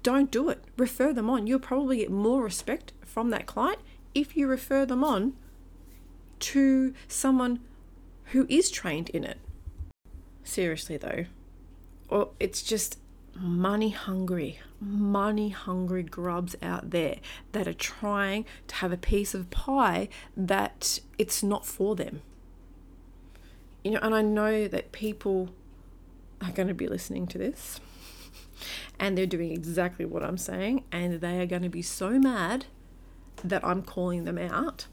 don't 0.04 0.30
do 0.30 0.50
it. 0.50 0.62
Refer 0.76 1.12
them 1.12 1.28
on. 1.28 1.48
You'll 1.48 1.58
probably 1.58 1.96
get 1.96 2.10
more 2.10 2.44
respect 2.44 2.92
from 3.02 3.30
that 3.30 3.46
client 3.46 3.80
if 4.14 4.36
you 4.36 4.46
refer 4.46 4.86
them 4.86 5.02
on 5.02 5.32
to 6.40 6.94
someone 7.08 7.60
who 8.26 8.46
is 8.48 8.70
trained 8.70 9.08
in 9.10 9.24
it. 9.24 9.38
Seriously, 10.44 10.98
though, 10.98 11.24
or 12.10 12.30
it's 12.38 12.62
just 12.62 12.98
money 13.34 13.90
hungry, 13.90 14.60
money 14.78 15.48
hungry 15.48 16.02
grubs 16.02 16.54
out 16.62 16.90
there 16.90 17.16
that 17.52 17.66
are 17.66 17.72
trying 17.72 18.44
to 18.68 18.74
have 18.76 18.92
a 18.92 18.98
piece 18.98 19.34
of 19.34 19.50
pie 19.50 20.10
that 20.36 21.00
it's 21.16 21.42
not 21.42 21.64
for 21.64 21.96
them. 21.96 22.20
You 23.82 23.92
know, 23.92 24.00
and 24.02 24.14
I 24.14 24.20
know 24.20 24.68
that 24.68 24.92
people 24.92 25.48
are 26.44 26.52
going 26.52 26.68
to 26.68 26.74
be 26.74 26.86
listening 26.86 27.26
to 27.28 27.38
this 27.38 27.80
and 28.98 29.16
they're 29.16 29.26
doing 29.26 29.52
exactly 29.52 30.04
what 30.04 30.22
I'm 30.22 30.38
saying, 30.38 30.84
and 30.92 31.20
they 31.20 31.40
are 31.40 31.46
going 31.46 31.62
to 31.62 31.68
be 31.68 31.82
so 31.82 32.18
mad 32.18 32.66
that 33.42 33.64
I'm 33.64 33.82
calling 33.82 34.24
them 34.24 34.38
out. 34.38 34.86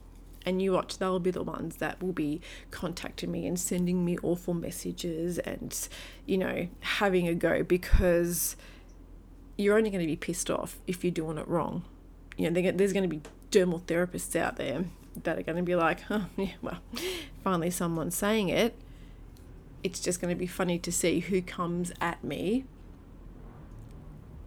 And 0.43 0.59
you 0.61 0.71
watch, 0.71 0.97
they'll 0.97 1.19
be 1.19 1.29
the 1.29 1.43
ones 1.43 1.77
that 1.77 2.01
will 2.01 2.13
be 2.13 2.41
contacting 2.71 3.31
me 3.31 3.45
and 3.45 3.59
sending 3.59 4.03
me 4.03 4.17
awful 4.23 4.55
messages 4.55 5.37
and, 5.37 5.87
you 6.25 6.39
know, 6.39 6.67
having 6.79 7.27
a 7.27 7.35
go 7.35 7.61
because 7.61 8.55
you're 9.55 9.77
only 9.77 9.91
going 9.91 10.01
to 10.01 10.07
be 10.07 10.15
pissed 10.15 10.49
off 10.49 10.79
if 10.87 11.03
you're 11.03 11.11
doing 11.11 11.37
it 11.37 11.47
wrong. 11.47 11.83
You 12.37 12.49
know, 12.49 12.71
there's 12.71 12.91
going 12.91 13.07
to 13.07 13.15
be 13.15 13.21
dermal 13.51 13.83
therapists 13.83 14.35
out 14.35 14.55
there 14.55 14.85
that 15.23 15.37
are 15.37 15.43
going 15.43 15.57
to 15.57 15.63
be 15.63 15.75
like, 15.75 15.99
oh, 16.09 16.25
yeah, 16.37 16.53
well, 16.63 16.79
finally 17.43 17.69
someone's 17.69 18.15
saying 18.15 18.49
it. 18.49 18.75
It's 19.83 19.99
just 19.99 20.21
going 20.21 20.33
to 20.33 20.39
be 20.39 20.47
funny 20.47 20.77
to 20.79 20.91
see 20.91 21.19
who 21.19 21.41
comes 21.41 21.91
at 21.99 22.23
me 22.23 22.65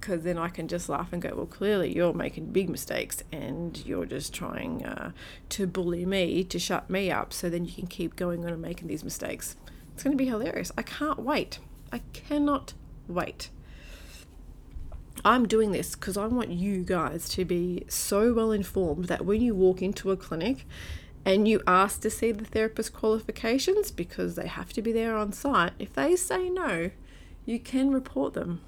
because 0.05 0.23
then 0.23 0.37
I 0.37 0.49
can 0.49 0.69
just 0.69 0.91
laugh 0.91 1.14
and 1.14 1.23
go, 1.23 1.33
well, 1.35 1.47
clearly 1.47 1.95
you're 1.95 2.12
making 2.12 2.53
big 2.53 2.69
mistakes 2.69 3.23
and 3.33 3.83
you're 3.87 4.05
just 4.05 4.35
trying 4.35 4.85
uh, 4.85 5.12
to 5.49 5.67
bully 5.67 6.05
me 6.05 6.45
to 6.45 6.59
shut 6.59 6.91
me 6.91 7.11
up 7.11 7.33
so 7.33 7.49
then 7.49 7.64
you 7.64 7.73
can 7.73 7.87
keep 7.87 8.14
going 8.14 8.45
on 8.45 8.53
and 8.53 8.61
making 8.61 8.88
these 8.88 9.03
mistakes. 9.03 9.57
It's 9.95 10.03
going 10.03 10.12
to 10.12 10.23
be 10.23 10.29
hilarious. 10.29 10.71
I 10.76 10.83
can't 10.83 11.21
wait. 11.21 11.59
I 11.91 12.03
cannot 12.12 12.75
wait. 13.09 13.49
I'm 15.25 15.49
doing 15.49 15.73
this 15.73 15.95
because 15.95 16.19
I 16.19 16.26
want 16.26 16.50
you 16.50 16.83
guys 16.83 17.26
to 17.31 17.47
be 17.47 17.85
so 17.88 18.35
well 18.35 18.53
informed 18.53 19.07
that 19.07 19.25
when 19.25 19.41
you 19.41 19.55
walk 19.55 19.81
into 19.81 20.11
a 20.11 20.19
clinic 20.19 20.67
and 21.25 21.49
you 21.49 21.62
ask 21.66 22.00
to 22.02 22.11
see 22.11 22.33
the 22.33 22.45
therapist 22.45 22.93
qualifications 22.93 23.90
because 23.90 24.35
they 24.35 24.47
have 24.47 24.73
to 24.75 24.83
be 24.83 24.93
there 24.93 25.16
on 25.16 25.33
site, 25.33 25.73
if 25.78 25.93
they 25.95 26.16
say 26.16 26.50
no, 26.50 26.90
you 27.47 27.59
can 27.59 27.90
report 27.90 28.35
them 28.35 28.61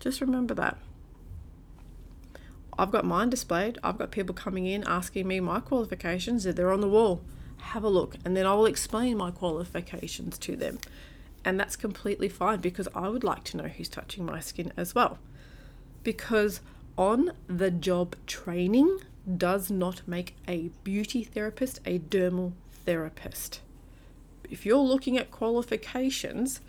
just 0.00 0.20
remember 0.20 0.54
that. 0.54 0.76
I've 2.78 2.92
got 2.92 3.04
mine 3.04 3.30
displayed. 3.30 3.78
I've 3.82 3.98
got 3.98 4.12
people 4.12 4.34
coming 4.34 4.66
in 4.66 4.84
asking 4.84 5.26
me 5.26 5.40
my 5.40 5.60
qualifications. 5.60 6.44
They're 6.44 6.72
on 6.72 6.80
the 6.80 6.88
wall. 6.88 7.20
Have 7.58 7.82
a 7.82 7.88
look, 7.88 8.16
and 8.24 8.36
then 8.36 8.46
I 8.46 8.54
will 8.54 8.66
explain 8.66 9.16
my 9.16 9.32
qualifications 9.32 10.38
to 10.38 10.54
them. 10.54 10.78
And 11.44 11.58
that's 11.58 11.74
completely 11.74 12.28
fine 12.28 12.60
because 12.60 12.88
I 12.94 13.08
would 13.08 13.24
like 13.24 13.42
to 13.44 13.56
know 13.56 13.64
who's 13.64 13.88
touching 13.88 14.24
my 14.24 14.38
skin 14.38 14.72
as 14.76 14.94
well. 14.94 15.18
Because 16.04 16.60
on 16.96 17.32
the 17.48 17.70
job 17.70 18.14
training 18.26 19.00
does 19.36 19.70
not 19.70 20.02
make 20.06 20.36
a 20.46 20.70
beauty 20.84 21.22
therapist 21.22 21.80
a 21.84 21.98
dermal 21.98 22.52
therapist. 22.86 23.60
If 24.50 24.64
you're 24.64 24.78
looking 24.78 25.18
at 25.18 25.30
qualifications, 25.30 26.60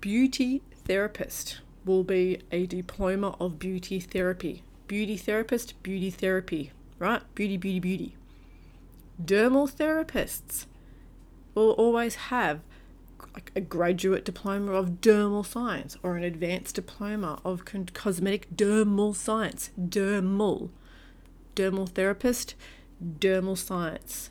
beauty 0.00 0.62
therapist 0.84 1.60
will 1.84 2.04
be 2.04 2.40
a 2.52 2.66
diploma 2.66 3.34
of 3.40 3.58
beauty 3.58 3.98
therapy. 3.98 4.62
Beauty 4.86 5.16
therapist, 5.16 5.82
beauty 5.82 6.10
therapy, 6.10 6.70
right? 6.98 7.22
Beauty, 7.34 7.56
beauty, 7.56 7.80
beauty. 7.80 8.16
Dermal 9.22 9.70
therapists 9.70 10.66
will 11.54 11.72
always 11.72 12.14
have 12.14 12.60
a 13.54 13.60
graduate 13.60 14.24
diploma 14.24 14.72
of 14.72 15.00
dermal 15.00 15.44
science 15.44 15.96
or 16.02 16.16
an 16.16 16.22
advanced 16.22 16.74
diploma 16.74 17.40
of 17.44 17.64
cosmetic 17.64 18.48
dermal 18.54 19.14
science. 19.14 19.70
Dermal. 19.80 20.70
Dermal 21.56 21.88
therapist, 21.88 22.54
dermal 23.02 23.58
science. 23.58 24.30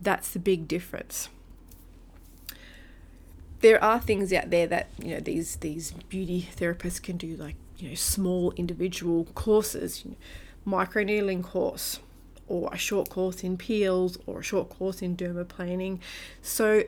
That's 0.00 0.30
the 0.32 0.40
big 0.40 0.66
difference 0.66 1.28
there 3.60 3.82
are 3.82 4.00
things 4.00 4.32
out 4.32 4.50
there 4.50 4.66
that 4.66 4.88
you 5.00 5.14
know 5.14 5.20
these 5.20 5.54
these 5.58 5.92
beauty 6.08 6.48
therapists 6.56 7.00
can 7.00 7.16
do 7.16 7.36
like 7.36 7.54
you 7.78 7.88
know 7.90 7.94
small 7.94 8.52
individual 8.56 9.24
courses 9.36 10.04
you 10.04 10.10
know, 10.10 10.16
microneedling 10.66 11.42
course 11.42 12.00
or 12.48 12.68
a 12.72 12.76
short 12.76 13.08
course 13.08 13.42
in 13.42 13.56
peels 13.56 14.18
or 14.26 14.40
a 14.40 14.42
short 14.42 14.68
course 14.68 15.00
in 15.00 15.16
dermaplaning. 15.16 15.98
So, 16.42 16.84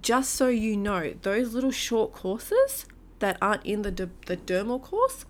just 0.00 0.34
so 0.34 0.48
you 0.48 0.76
know, 0.76 1.14
those 1.22 1.54
little 1.54 1.70
short 1.70 2.12
courses 2.12 2.86
that 3.20 3.36
aren't 3.40 3.64
in 3.64 3.82
the, 3.82 3.90
the 4.26 4.36
dermal 4.36 4.82
course, 4.82 5.24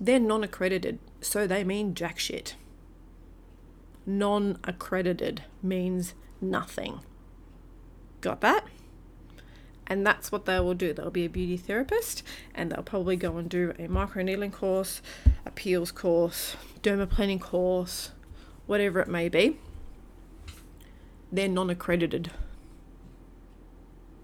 they're 0.00 0.20
non 0.20 0.44
accredited. 0.44 0.98
So, 1.24 1.46
they 1.46 1.64
mean 1.64 1.94
jack 1.94 2.18
shit. 2.18 2.54
Non 4.04 4.58
accredited 4.62 5.42
means 5.62 6.12
nothing. 6.40 7.00
Got 8.20 8.42
that? 8.42 8.66
And 9.86 10.06
that's 10.06 10.30
what 10.30 10.44
they 10.44 10.60
will 10.60 10.74
do. 10.74 10.92
They'll 10.92 11.10
be 11.10 11.24
a 11.24 11.30
beauty 11.30 11.56
therapist 11.56 12.22
and 12.54 12.70
they'll 12.70 12.82
probably 12.82 13.16
go 13.16 13.36
and 13.38 13.48
do 13.48 13.70
a 13.78 13.88
microneedling 13.88 14.52
course, 14.52 15.00
a 15.44 15.50
peels 15.50 15.90
course, 15.90 16.56
dermaplaning 16.82 17.40
course, 17.40 18.10
whatever 18.66 19.00
it 19.00 19.08
may 19.08 19.28
be. 19.28 19.58
They're 21.32 21.48
non 21.48 21.70
accredited. 21.70 22.30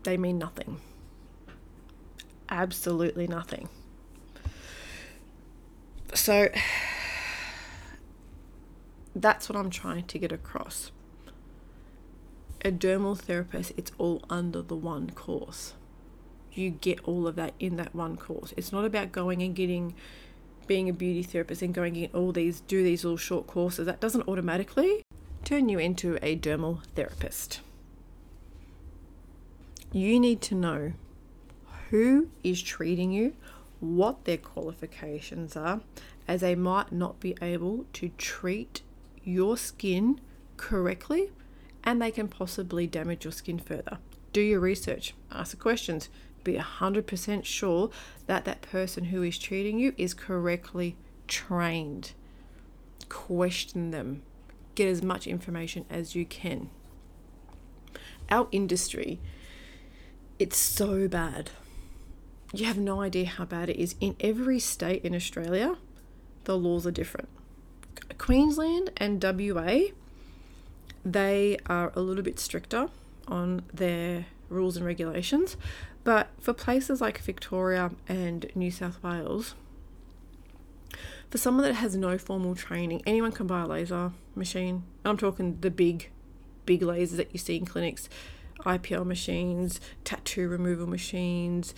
They 0.03 0.17
mean 0.17 0.39
nothing. 0.39 0.81
Absolutely 2.49 3.27
nothing. 3.27 3.69
So 6.15 6.49
that's 9.15 9.49
what 9.49 9.57
I'm 9.57 9.71
trying 9.71 10.05
to 10.05 10.19
get 10.19 10.33
across 10.33 10.91
a 12.65 12.71
dermal 12.71 13.19
therapist, 13.19 13.73
it's 13.77 13.93
all 13.99 14.23
under 14.29 14.63
the 14.63 14.77
one 14.77 15.11
course. 15.11 15.75
You 16.53 16.71
get 16.71 17.01
all 17.05 17.27
of 17.27 17.37
that 17.37 17.55
in 17.59 17.77
that 17.77 17.95
one 17.95 18.17
course. 18.17 18.53
It's 18.57 18.73
not 18.73 18.85
about 18.85 19.13
going 19.13 19.43
and 19.43 19.55
getting 19.55 19.95
being 20.67 20.89
a 20.89 20.93
beauty 20.93 21.23
therapist 21.23 21.63
and 21.63 21.75
going 21.75 21.97
in 21.97 22.11
all 22.13 22.33
these 22.33 22.61
do 22.61 22.83
these 22.83 23.05
little 23.05 23.17
short 23.17 23.47
courses. 23.47 23.87
That 23.87 24.01
doesn't 24.01 24.29
automatically 24.29 25.03
turn 25.45 25.69
you 25.69 25.79
into 25.79 26.19
a 26.23 26.37
dermal 26.37 26.85
therapist. 26.95 27.61
You 29.93 30.21
need 30.21 30.41
to 30.43 30.55
know 30.55 30.93
who 31.91 32.29
is 32.45 32.63
treating 32.63 33.11
you, 33.11 33.35
what 33.81 34.25
their 34.25 34.37
qualifications 34.37 35.57
are, 35.57 35.81
as 36.29 36.43
they 36.43 36.55
might 36.55 36.93
not 36.93 37.19
be 37.19 37.35
able 37.43 37.87
to 37.95 38.11
treat 38.17 38.83
your 39.25 39.57
skin 39.57 40.21
correctly 40.57 41.31
and 41.83 42.01
they 42.01 42.11
can 42.11 42.29
possibly 42.29 42.87
damage 42.87 43.25
your 43.25 43.33
skin 43.33 43.59
further. 43.59 43.99
Do 44.33 44.41
your 44.41 44.61
research, 44.61 45.15
ask 45.33 45.51
the 45.53 45.57
questions, 45.57 46.09
be 46.45 46.55
100% 46.55 47.45
sure 47.45 47.91
that 48.27 48.45
that 48.45 48.63
person 48.63 49.05
who 49.05 49.23
is 49.23 49.39
treating 49.39 49.79
you 49.79 49.95
is 49.97 50.15
correctly 50.15 50.97
trained. 51.27 52.13
Question 53.09 53.91
them, 53.91 54.23
get 54.75 54.89
as 54.89 55.03
much 55.03 55.27
information 55.27 55.85
as 55.91 56.15
you 56.15 56.25
can. 56.25 56.71
Our 58.31 58.47
industry, 58.53 59.21
it's 60.39 60.57
so 60.57 61.09
bad. 61.09 61.51
You 62.53 62.67
have 62.67 62.79
no 62.79 63.01
idea 63.01 63.27
how 63.27 63.45
bad 63.45 63.71
it 63.71 63.77
is. 63.77 63.95
In 64.01 64.17
every 64.21 64.59
state 64.59 65.05
in 65.05 65.15
Australia, 65.15 65.77
the 66.45 66.57
laws 66.59 66.87
are 66.87 66.91
different. 66.91 67.29
Queensland 68.19 68.91
and 68.97 69.23
WA 69.23 69.91
they 71.05 71.57
are 71.67 71.93
a 71.95 72.01
little 72.01 72.23
bit 72.23 72.39
stricter 72.39 72.89
on 73.27 73.63
their 73.73 74.27
rules 74.49 74.77
and 74.77 74.85
regulations. 74.85 75.57
But 76.05 76.29
for 76.41 76.53
places 76.53 77.01
like 77.01 77.19
Victoria 77.19 77.91
and 78.09 78.51
New 78.55 78.71
South 78.71 79.03
Wales, 79.03 79.55
for 81.31 81.39
someone 81.39 81.65
that 81.65 81.75
has 81.75 81.97
no 81.97 82.19
formal 82.19 82.55
training, 82.55 83.03
anyone 83.07 83.33
can 83.33 83.47
buy 83.47 83.63
a 83.63 83.67
laser 83.67 84.13
machine. 84.35 84.85
I'm 85.05 85.17
talking 85.17 85.59
the 85.61 85.71
big, 85.71 86.11
big 86.67 86.81
lasers 86.81 87.17
that 87.17 87.33
you 87.33 87.39
see 87.39 87.57
in 87.57 87.67
clinics, 87.67 88.09
IPL 88.61 89.07
machines, 89.07 89.81
tattoo 90.05 90.49
removal 90.49 90.87
machines. 90.87 91.75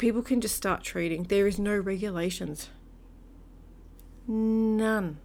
People 0.00 0.22
can 0.22 0.40
just 0.40 0.56
start 0.56 0.82
treating. 0.82 1.24
There 1.24 1.46
is 1.46 1.58
no 1.58 1.76
regulations. 1.76 2.70
None. 4.26 5.18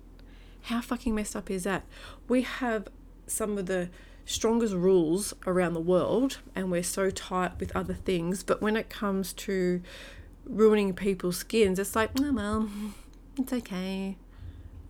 How 0.63 0.81
fucking 0.81 1.15
messed 1.15 1.33
up 1.33 1.49
is 1.49 1.63
that? 1.63 1.85
We 2.27 2.41
have 2.41 2.89
some 3.25 3.57
of 3.57 3.67
the 3.67 3.89
strongest 4.25 4.73
rules 4.73 5.33
around 5.47 5.75
the 5.75 5.79
world 5.79 6.39
and 6.53 6.69
we're 6.69 6.83
so 6.83 7.09
tight 7.09 7.57
with 7.57 7.73
other 7.73 7.93
things 7.93 8.43
but 8.43 8.61
when 8.61 8.75
it 8.75 8.89
comes 8.89 9.31
to 9.31 9.81
ruining 10.45 10.93
people's 10.93 11.37
skins 11.37 11.77
it's 11.77 11.95
like 11.95 12.09
oh 12.19 12.33
well 12.33 12.67
it's 13.37 13.53
okay 13.53 14.17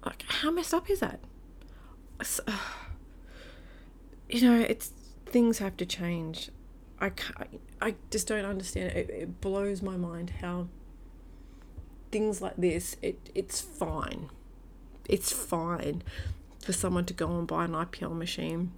like 0.06 0.24
how 0.28 0.50
messed 0.50 0.74
up 0.74 0.90
is 0.90 1.02
that 1.02 1.20
you 4.30 4.42
know 4.42 4.66
it's 4.70 4.94
things 5.26 5.58
have 5.58 5.76
to 5.76 5.86
change 5.86 6.50
i 7.00 7.12
i 7.82 7.96
just 8.10 8.28
don't 8.28 8.46
understand 8.46 8.92
it. 8.92 9.10
it 9.10 9.10
it 9.10 9.42
blows 9.42 9.82
my 9.82 9.98
mind 9.98 10.32
how 10.42 10.68
things 12.12 12.42
like 12.42 12.56
this 12.56 12.96
it 13.02 13.30
it's 13.36 13.60
fine 13.60 14.30
it's 15.08 15.32
fine 15.32 16.02
for 16.66 16.74
someone 16.74 17.06
to 17.06 17.14
go 17.14 17.38
and 17.38 17.48
buy 17.48 17.66
an 17.66 17.74
IPL 17.74 18.16
machine 18.16 18.72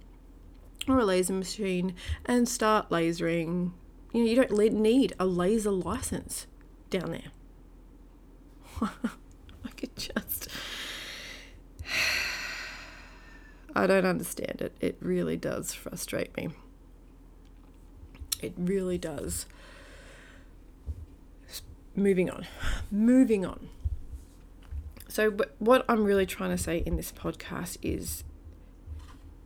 or 0.86 0.98
a 0.98 1.04
laser 1.04 1.32
machine 1.32 1.94
and 2.26 2.48
start 2.48 2.90
lasering. 2.90 3.72
You 4.12 4.24
know, 4.24 4.30
you 4.30 4.36
don't 4.36 4.72
need 4.74 5.14
a 5.18 5.26
laser 5.26 5.70
license 5.70 6.46
down 6.90 7.12
there. 7.12 7.30
I 9.64 9.70
could 9.76 9.96
just. 9.96 10.48
I 13.74 13.86
don't 13.86 14.06
understand 14.06 14.60
it. 14.60 14.76
It 14.80 14.96
really 15.00 15.36
does 15.36 15.72
frustrate 15.72 16.36
me. 16.36 16.48
It 18.40 18.54
really 18.56 18.98
does. 18.98 19.46
Moving 21.94 22.30
on. 22.30 22.46
Moving 22.90 23.44
on. 23.44 23.68
So, 25.08 25.36
what 25.58 25.84
I'm 25.88 26.04
really 26.04 26.26
trying 26.26 26.50
to 26.50 26.58
say 26.58 26.78
in 26.78 26.96
this 26.96 27.10
podcast 27.10 27.78
is 27.82 28.22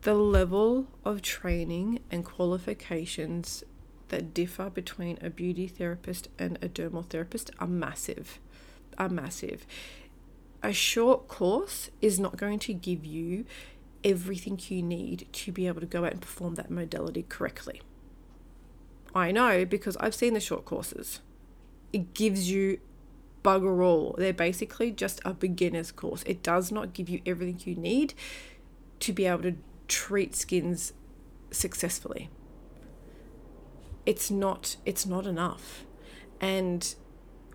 the 0.01 0.13
level 0.13 0.87
of 1.05 1.21
training 1.21 2.01
and 2.11 2.23
qualifications 2.23 3.63
that 4.09 4.33
differ 4.33 4.69
between 4.69 5.17
a 5.21 5.29
beauty 5.29 5.67
therapist 5.67 6.27
and 6.37 6.59
a 6.61 6.69
dermal 6.69 7.09
therapist 7.09 7.49
are 7.59 7.67
massive. 7.67 8.39
Are 8.97 9.09
massive. 9.09 9.65
A 10.61 10.73
short 10.73 11.27
course 11.27 11.89
is 12.01 12.19
not 12.19 12.37
going 12.37 12.59
to 12.59 12.73
give 12.73 13.05
you 13.05 13.45
everything 14.03 14.59
you 14.67 14.83
need 14.83 15.27
to 15.31 15.51
be 15.51 15.67
able 15.67 15.79
to 15.79 15.87
go 15.87 16.05
out 16.05 16.11
and 16.11 16.21
perform 16.21 16.55
that 16.55 16.69
modality 16.69 17.25
correctly. 17.27 17.81
I 19.15 19.31
know 19.31 19.65
because 19.65 19.97
I've 19.97 20.15
seen 20.15 20.33
the 20.33 20.39
short 20.39 20.65
courses. 20.65 21.19
It 21.91 22.13
gives 22.13 22.49
you 22.49 22.79
bugger 23.43 23.83
all. 23.83 24.15
They're 24.17 24.33
basically 24.33 24.91
just 24.91 25.21
a 25.25 25.33
beginner's 25.33 25.91
course. 25.91 26.23
It 26.25 26.41
does 26.41 26.71
not 26.71 26.93
give 26.93 27.09
you 27.09 27.21
everything 27.25 27.61
you 27.65 27.75
need 27.75 28.13
to 29.01 29.13
be 29.13 29.25
able 29.25 29.43
to 29.43 29.55
treat 29.87 30.35
skins 30.35 30.93
successfully. 31.51 32.29
It's 34.05 34.31
not 34.31 34.77
it's 34.85 35.05
not 35.05 35.25
enough. 35.25 35.85
And 36.41 36.95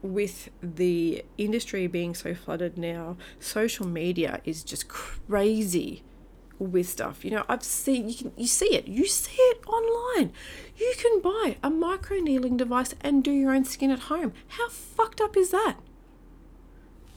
with 0.00 0.50
the 0.62 1.24
industry 1.36 1.86
being 1.88 2.14
so 2.14 2.34
flooded 2.34 2.78
now, 2.78 3.16
social 3.40 3.86
media 3.86 4.40
is 4.44 4.62
just 4.62 4.88
crazy 4.88 6.04
with 6.58 6.88
stuff. 6.88 7.24
You 7.24 7.32
know, 7.32 7.44
I've 7.48 7.62
seen 7.62 8.08
you 8.08 8.14
can 8.14 8.32
you 8.36 8.46
see 8.46 8.74
it. 8.74 8.86
You 8.86 9.06
see 9.06 9.40
it 9.40 9.66
online. 9.66 10.32
You 10.76 10.94
can 10.98 11.20
buy 11.20 11.56
a 11.62 11.70
micro 11.70 12.18
needling 12.18 12.56
device 12.56 12.94
and 13.00 13.22
do 13.22 13.30
your 13.30 13.52
own 13.52 13.64
skin 13.64 13.90
at 13.90 14.00
home. 14.00 14.32
How 14.48 14.68
fucked 14.68 15.20
up 15.20 15.36
is 15.36 15.50
that? 15.50 15.76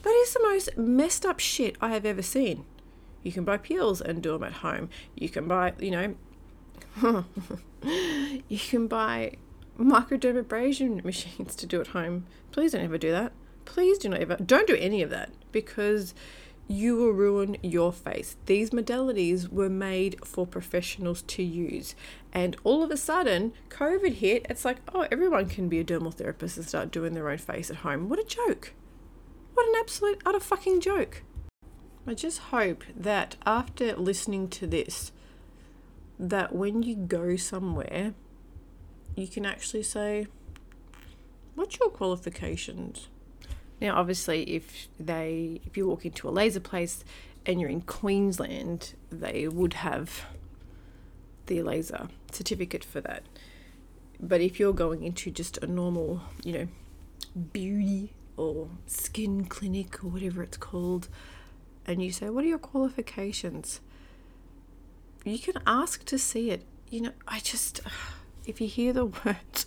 That 0.04 0.22
is 0.24 0.34
the 0.34 0.42
most 0.42 0.78
messed 0.78 1.26
up 1.26 1.40
shit 1.40 1.76
I 1.80 1.90
have 1.90 2.06
ever 2.06 2.22
seen. 2.22 2.66
You 3.24 3.32
can 3.32 3.44
buy 3.44 3.58
peels 3.58 4.02
and 4.02 4.22
do 4.22 4.32
them 4.32 4.44
at 4.44 4.54
home. 4.54 4.90
You 5.16 5.30
can 5.30 5.48
buy, 5.48 5.74
you 5.80 5.92
know, 5.92 6.16
you 8.50 8.60
can 8.60 8.88
buy 8.88 9.34
microdermabrasion 9.80 11.04
machines 11.04 11.56
to 11.56 11.66
do 11.66 11.80
at 11.82 11.88
home. 11.88 12.26
Please 12.52 12.72
don't 12.72 12.82
ever 12.82 12.98
do 12.98 13.12
that. 13.12 13.32
Please 13.66 13.98
do 13.98 14.10
not 14.10 14.20
ever, 14.20 14.36
don't 14.38 14.68
do 14.68 14.76
any 14.76 15.02
of 15.02 15.10
that 15.12 15.32
because 15.52 16.14
you 16.68 16.96
will 16.96 17.12
ruin 17.12 17.58
your 17.62 17.92
face. 17.92 18.38
These 18.46 18.70
modalities 18.70 19.50
were 19.50 19.70
made 19.70 20.26
for 20.26 20.48
professionals 20.48 21.22
to 21.24 21.44
use. 21.44 21.96
And 22.32 22.56
all 22.64 22.84
of 22.84 22.92
a 22.92 22.98
sudden, 22.98 23.54
COVID 23.70 24.14
hit. 24.14 24.46
It's 24.50 24.64
like, 24.64 24.78
oh, 24.94 25.06
everyone 25.12 25.50
can 25.50 25.68
be 25.68 25.80
a 25.80 25.84
dermal 25.84 26.14
therapist 26.14 26.58
and 26.58 26.66
start 26.66 26.92
doing 26.92 27.14
their 27.14 27.30
own 27.30 27.38
face 27.38 27.70
at 27.70 27.78
home. 27.78 28.08
What 28.08 28.20
a 28.20 28.24
joke. 28.24 28.74
What 29.54 29.68
an 29.68 29.76
absolute 29.80 30.22
utter 30.26 30.40
fucking 30.40 30.80
joke. 30.80 31.24
I 32.08 32.14
just 32.14 32.40
hope 32.40 32.84
that 32.96 33.36
after 33.46 33.96
listening 33.96 34.48
to 34.50 34.66
this, 34.66 35.12
that 36.18 36.56
when 36.56 36.84
you 36.84 36.96
go 36.96 37.36
somewhere, 37.36 38.14
you 39.16 39.28
can 39.28 39.46
actually 39.46 39.84
say, 39.84 40.28
What's 41.54 41.78
your 41.80 41.90
qualifications? 41.90 43.10
Now, 43.82 43.96
obviously, 43.96 44.44
if 44.44 44.88
they 45.00 45.60
if 45.66 45.76
you 45.76 45.88
walk 45.88 46.06
into 46.06 46.30
a 46.30 46.32
laser 46.32 46.60
place 46.60 47.04
and 47.48 47.60
you're 47.60 47.70
in 47.70 47.82
Queensland, 47.82 48.94
they 49.12 49.48
would 49.48 49.74
have 49.74 50.26
the 51.48 51.64
laser 51.64 52.08
certificate 52.32 52.84
for 52.84 53.02
that. 53.02 53.24
But 54.20 54.40
if 54.40 54.60
you're 54.60 54.74
going 54.74 55.04
into 55.04 55.32
just 55.32 55.58
a 55.58 55.68
normal, 55.68 56.22
you 56.44 56.54
know, 56.54 56.68
beauty 57.52 58.14
or 58.38 58.70
skin 58.86 59.46
clinic 59.46 60.04
or 60.04 60.10
whatever 60.10 60.44
it's 60.44 60.58
called, 60.58 61.10
and 61.88 62.04
you 62.04 62.12
say, 62.12 62.30
What 62.30 62.44
are 62.44 62.48
your 62.48 62.60
qualifications? 62.60 63.82
You 65.26 65.40
can 65.40 65.56
ask 65.66 66.06
to 66.06 66.20
see 66.20 66.52
it. 66.52 66.64
You 66.90 67.02
know, 67.02 67.12
I 67.28 67.40
just, 67.40 67.82
if 68.46 68.62
you 68.62 68.68
hear 68.68 68.94
the 68.94 69.06
word 69.26 69.66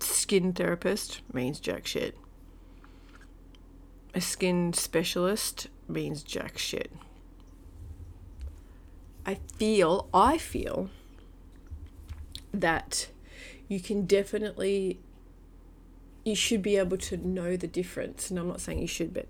skin 0.00 0.52
therapist, 0.52 1.20
means 1.32 1.60
jack 1.60 1.86
shit. 1.86 2.18
A 4.16 4.20
skin 4.22 4.72
specialist 4.72 5.68
means 5.86 6.22
jack 6.22 6.56
shit. 6.56 6.90
I 9.26 9.34
feel, 9.58 10.08
I 10.14 10.38
feel 10.38 10.88
that 12.50 13.08
you 13.68 13.78
can 13.78 14.06
definitely, 14.06 15.00
you 16.24 16.34
should 16.34 16.62
be 16.62 16.78
able 16.78 16.96
to 16.96 17.18
know 17.18 17.58
the 17.58 17.66
difference. 17.66 18.30
And 18.30 18.38
I'm 18.38 18.48
not 18.48 18.62
saying 18.62 18.78
you 18.78 18.86
should, 18.86 19.12
but 19.12 19.28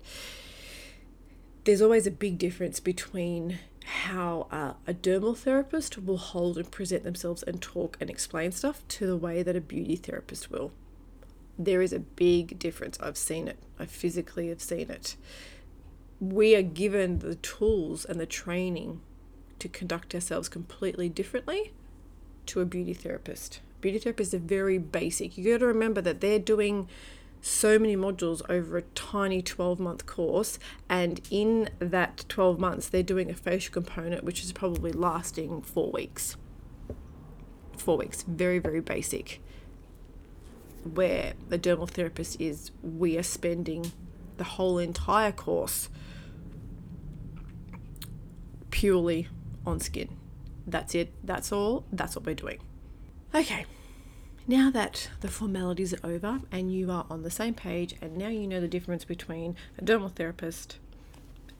there's 1.65 1.81
always 1.81 2.07
a 2.07 2.11
big 2.11 2.37
difference 2.37 2.79
between 2.79 3.59
how 4.05 4.47
uh, 4.51 4.75
a 4.87 4.93
dermal 4.93 5.35
therapist 5.35 5.97
will 5.97 6.15
hold 6.15 6.57
and 6.57 6.71
present 6.71 7.03
themselves 7.03 7.43
and 7.43 7.61
talk 7.61 7.97
and 7.99 8.09
explain 8.09 8.53
stuff 8.53 8.87
to 8.87 9.05
the 9.05 9.17
way 9.17 9.43
that 9.43 9.57
a 9.57 9.59
beauty 9.59 9.97
therapist 9.97 10.49
will. 10.49 10.71
There 11.57 11.81
is 11.81 11.93
a 11.93 11.99
big 11.99 12.59
difference. 12.59 12.99
I've 12.99 13.17
seen 13.17 13.47
it. 13.47 13.57
I 13.79 13.85
physically 13.85 14.49
have 14.49 14.61
seen 14.61 14.89
it. 14.89 15.15
We 16.19 16.55
are 16.55 16.61
given 16.61 17.19
the 17.19 17.35
tools 17.35 18.05
and 18.05 18.19
the 18.19 18.25
training 18.25 19.01
to 19.59 19.67
conduct 19.67 20.13
ourselves 20.13 20.49
completely 20.49 21.09
differently 21.09 21.73
to 22.47 22.61
a 22.61 22.65
beauty 22.65 22.93
therapist. 22.93 23.61
Beauty 23.81 23.99
therapists 23.99 24.33
are 24.33 24.39
very 24.39 24.77
basic. 24.77 25.37
You 25.37 25.51
got 25.51 25.59
to 25.59 25.67
remember 25.67 26.01
that 26.01 26.21
they're 26.21 26.39
doing 26.39 26.87
so 27.41 27.77
many 27.77 27.95
modules 27.95 28.41
over 28.49 28.77
a 28.77 28.81
tiny 28.81 29.41
12 29.41 29.79
month 29.79 30.05
course, 30.05 30.57
and 30.89 31.21
in 31.29 31.69
that 31.79 32.25
12 32.29 32.59
months, 32.59 32.89
they're 32.89 33.03
doing 33.03 33.29
a 33.29 33.35
facial 33.35 33.73
component 33.73 34.23
which 34.23 34.43
is 34.43 34.51
probably 34.51 34.91
lasting 34.91 35.61
four 35.61 35.91
weeks. 35.91 36.35
Four 37.77 37.97
weeks, 37.97 38.23
very, 38.23 38.59
very 38.59 38.81
basic. 38.81 39.39
Where 40.93 41.33
the 41.49 41.59
dermal 41.59 41.89
therapist 41.89 42.39
is, 42.39 42.71
we 42.81 43.17
are 43.17 43.23
spending 43.23 43.91
the 44.37 44.43
whole 44.43 44.77
entire 44.77 45.31
course 45.31 45.89
purely 48.69 49.27
on 49.65 49.79
skin. 49.79 50.09
That's 50.65 50.93
it, 50.95 51.13
that's 51.23 51.51
all, 51.51 51.85
that's 51.91 52.15
what 52.15 52.25
we're 52.25 52.35
doing. 52.35 52.59
Okay, 53.33 53.65
now 54.47 54.69
that 54.71 55.09
the 55.21 55.27
formalities 55.27 55.93
are 55.93 55.99
over 56.03 56.39
and 56.51 56.71
you 56.71 56.91
are 56.91 57.05
on 57.09 57.23
the 57.23 57.31
same 57.31 57.53
page, 57.53 57.95
and 58.01 58.17
now 58.17 58.29
you 58.29 58.47
know 58.47 58.61
the 58.61 58.67
difference 58.67 59.03
between 59.03 59.55
a 59.77 59.83
dermal 59.83 60.11
therapist 60.11 60.77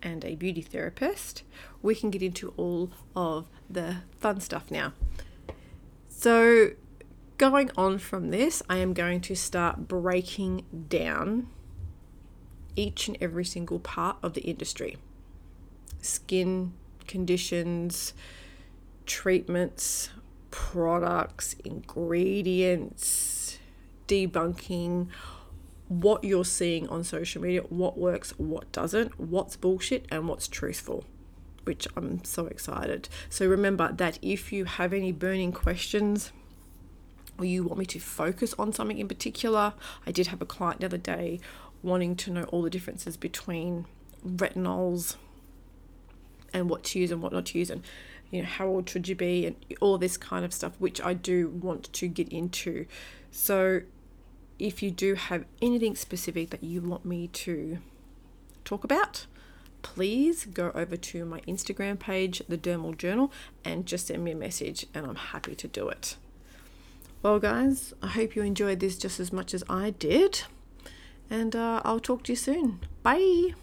and 0.01 0.23
a 0.23 0.35
beauty 0.35 0.61
therapist, 0.61 1.43
we 1.81 1.95
can 1.95 2.09
get 2.09 2.21
into 2.21 2.53
all 2.57 2.91
of 3.15 3.47
the 3.69 3.97
fun 4.19 4.39
stuff 4.39 4.69
now. 4.69 4.93
So, 6.07 6.71
going 7.37 7.71
on 7.77 7.99
from 7.99 8.31
this, 8.31 8.63
I 8.69 8.77
am 8.77 8.93
going 8.93 9.21
to 9.21 9.35
start 9.35 9.87
breaking 9.87 10.65
down 10.89 11.47
each 12.75 13.07
and 13.07 13.17
every 13.21 13.45
single 13.45 13.79
part 13.79 14.17
of 14.21 14.33
the 14.33 14.41
industry 14.41 14.97
skin 16.01 16.73
conditions, 17.07 18.13
treatments, 19.05 20.09
products, 20.51 21.55
ingredients, 21.65 23.59
debunking 24.07 25.07
what 25.87 26.23
you're 26.23 26.45
seeing 26.45 26.87
on 26.89 27.03
social 27.03 27.41
media, 27.41 27.61
what 27.69 27.97
works, 27.97 28.31
what 28.37 28.71
doesn't, 28.71 29.19
what's 29.19 29.55
bullshit, 29.55 30.05
and 30.11 30.27
what's 30.27 30.47
truthful, 30.47 31.03
which 31.63 31.87
I'm 31.95 32.23
so 32.23 32.45
excited. 32.47 33.09
So 33.29 33.47
remember 33.47 33.91
that 33.93 34.19
if 34.21 34.51
you 34.51 34.65
have 34.65 34.93
any 34.93 35.11
burning 35.11 35.51
questions, 35.51 36.31
or 37.37 37.45
you 37.45 37.63
want 37.63 37.79
me 37.79 37.85
to 37.85 37.99
focus 37.99 38.53
on 38.57 38.73
something 38.73 38.97
in 38.97 39.07
particular, 39.07 39.73
I 40.05 40.11
did 40.11 40.27
have 40.27 40.41
a 40.41 40.45
client 40.45 40.79
the 40.79 40.87
other 40.87 40.97
day 40.97 41.39
wanting 41.83 42.15
to 42.15 42.31
know 42.31 42.43
all 42.45 42.61
the 42.61 42.69
differences 42.69 43.17
between 43.17 43.85
retinols 44.25 45.15
and 46.53 46.69
what 46.69 46.83
to 46.83 46.99
use 46.99 47.11
and 47.11 47.21
what 47.21 47.31
not 47.31 47.45
to 47.47 47.59
use 47.59 47.69
and 47.69 47.83
you 48.31 48.41
know 48.41 48.47
how 48.47 48.67
old 48.67 48.89
should 48.89 49.07
you 49.07 49.15
be 49.15 49.45
and 49.45 49.55
all 49.79 49.97
this 49.97 50.17
kind 50.17 50.43
of 50.43 50.53
stuff 50.53 50.73
which 50.79 50.99
I 51.01 51.13
do 51.13 51.49
want 51.49 51.91
to 51.93 52.07
get 52.07 52.29
into. 52.29 52.85
So 53.31 53.81
if 54.59 54.81
you 54.81 54.91
do 54.91 55.15
have 55.15 55.45
anything 55.61 55.95
specific 55.95 56.49
that 56.49 56.63
you 56.63 56.81
want 56.81 57.05
me 57.05 57.27
to 57.27 57.77
talk 58.65 58.83
about 58.83 59.27
please 59.81 60.45
go 60.45 60.71
over 60.73 60.97
to 60.97 61.23
my 61.23 61.39
Instagram 61.41 61.97
page 61.99 62.41
the 62.49 62.57
dermal 62.57 62.97
journal 62.97 63.31
and 63.63 63.85
just 63.85 64.07
send 64.07 64.23
me 64.23 64.31
a 64.31 64.35
message 64.35 64.85
and 64.93 65.05
I'm 65.05 65.15
happy 65.15 65.55
to 65.55 65.67
do 65.67 65.87
it 65.87 66.17
well 67.21 67.39
guys 67.39 67.93
I 68.01 68.07
hope 68.07 68.35
you 68.35 68.41
enjoyed 68.41 68.79
this 68.79 68.97
just 68.97 69.19
as 69.19 69.33
much 69.33 69.53
as 69.53 69.63
I 69.69 69.91
did 69.91 70.43
and 71.29 71.55
uh, 71.55 71.81
I'll 71.83 71.99
talk 71.99 72.23
to 72.23 72.31
you 72.31 72.37
soon. 72.37 72.79
Bye 73.03 73.53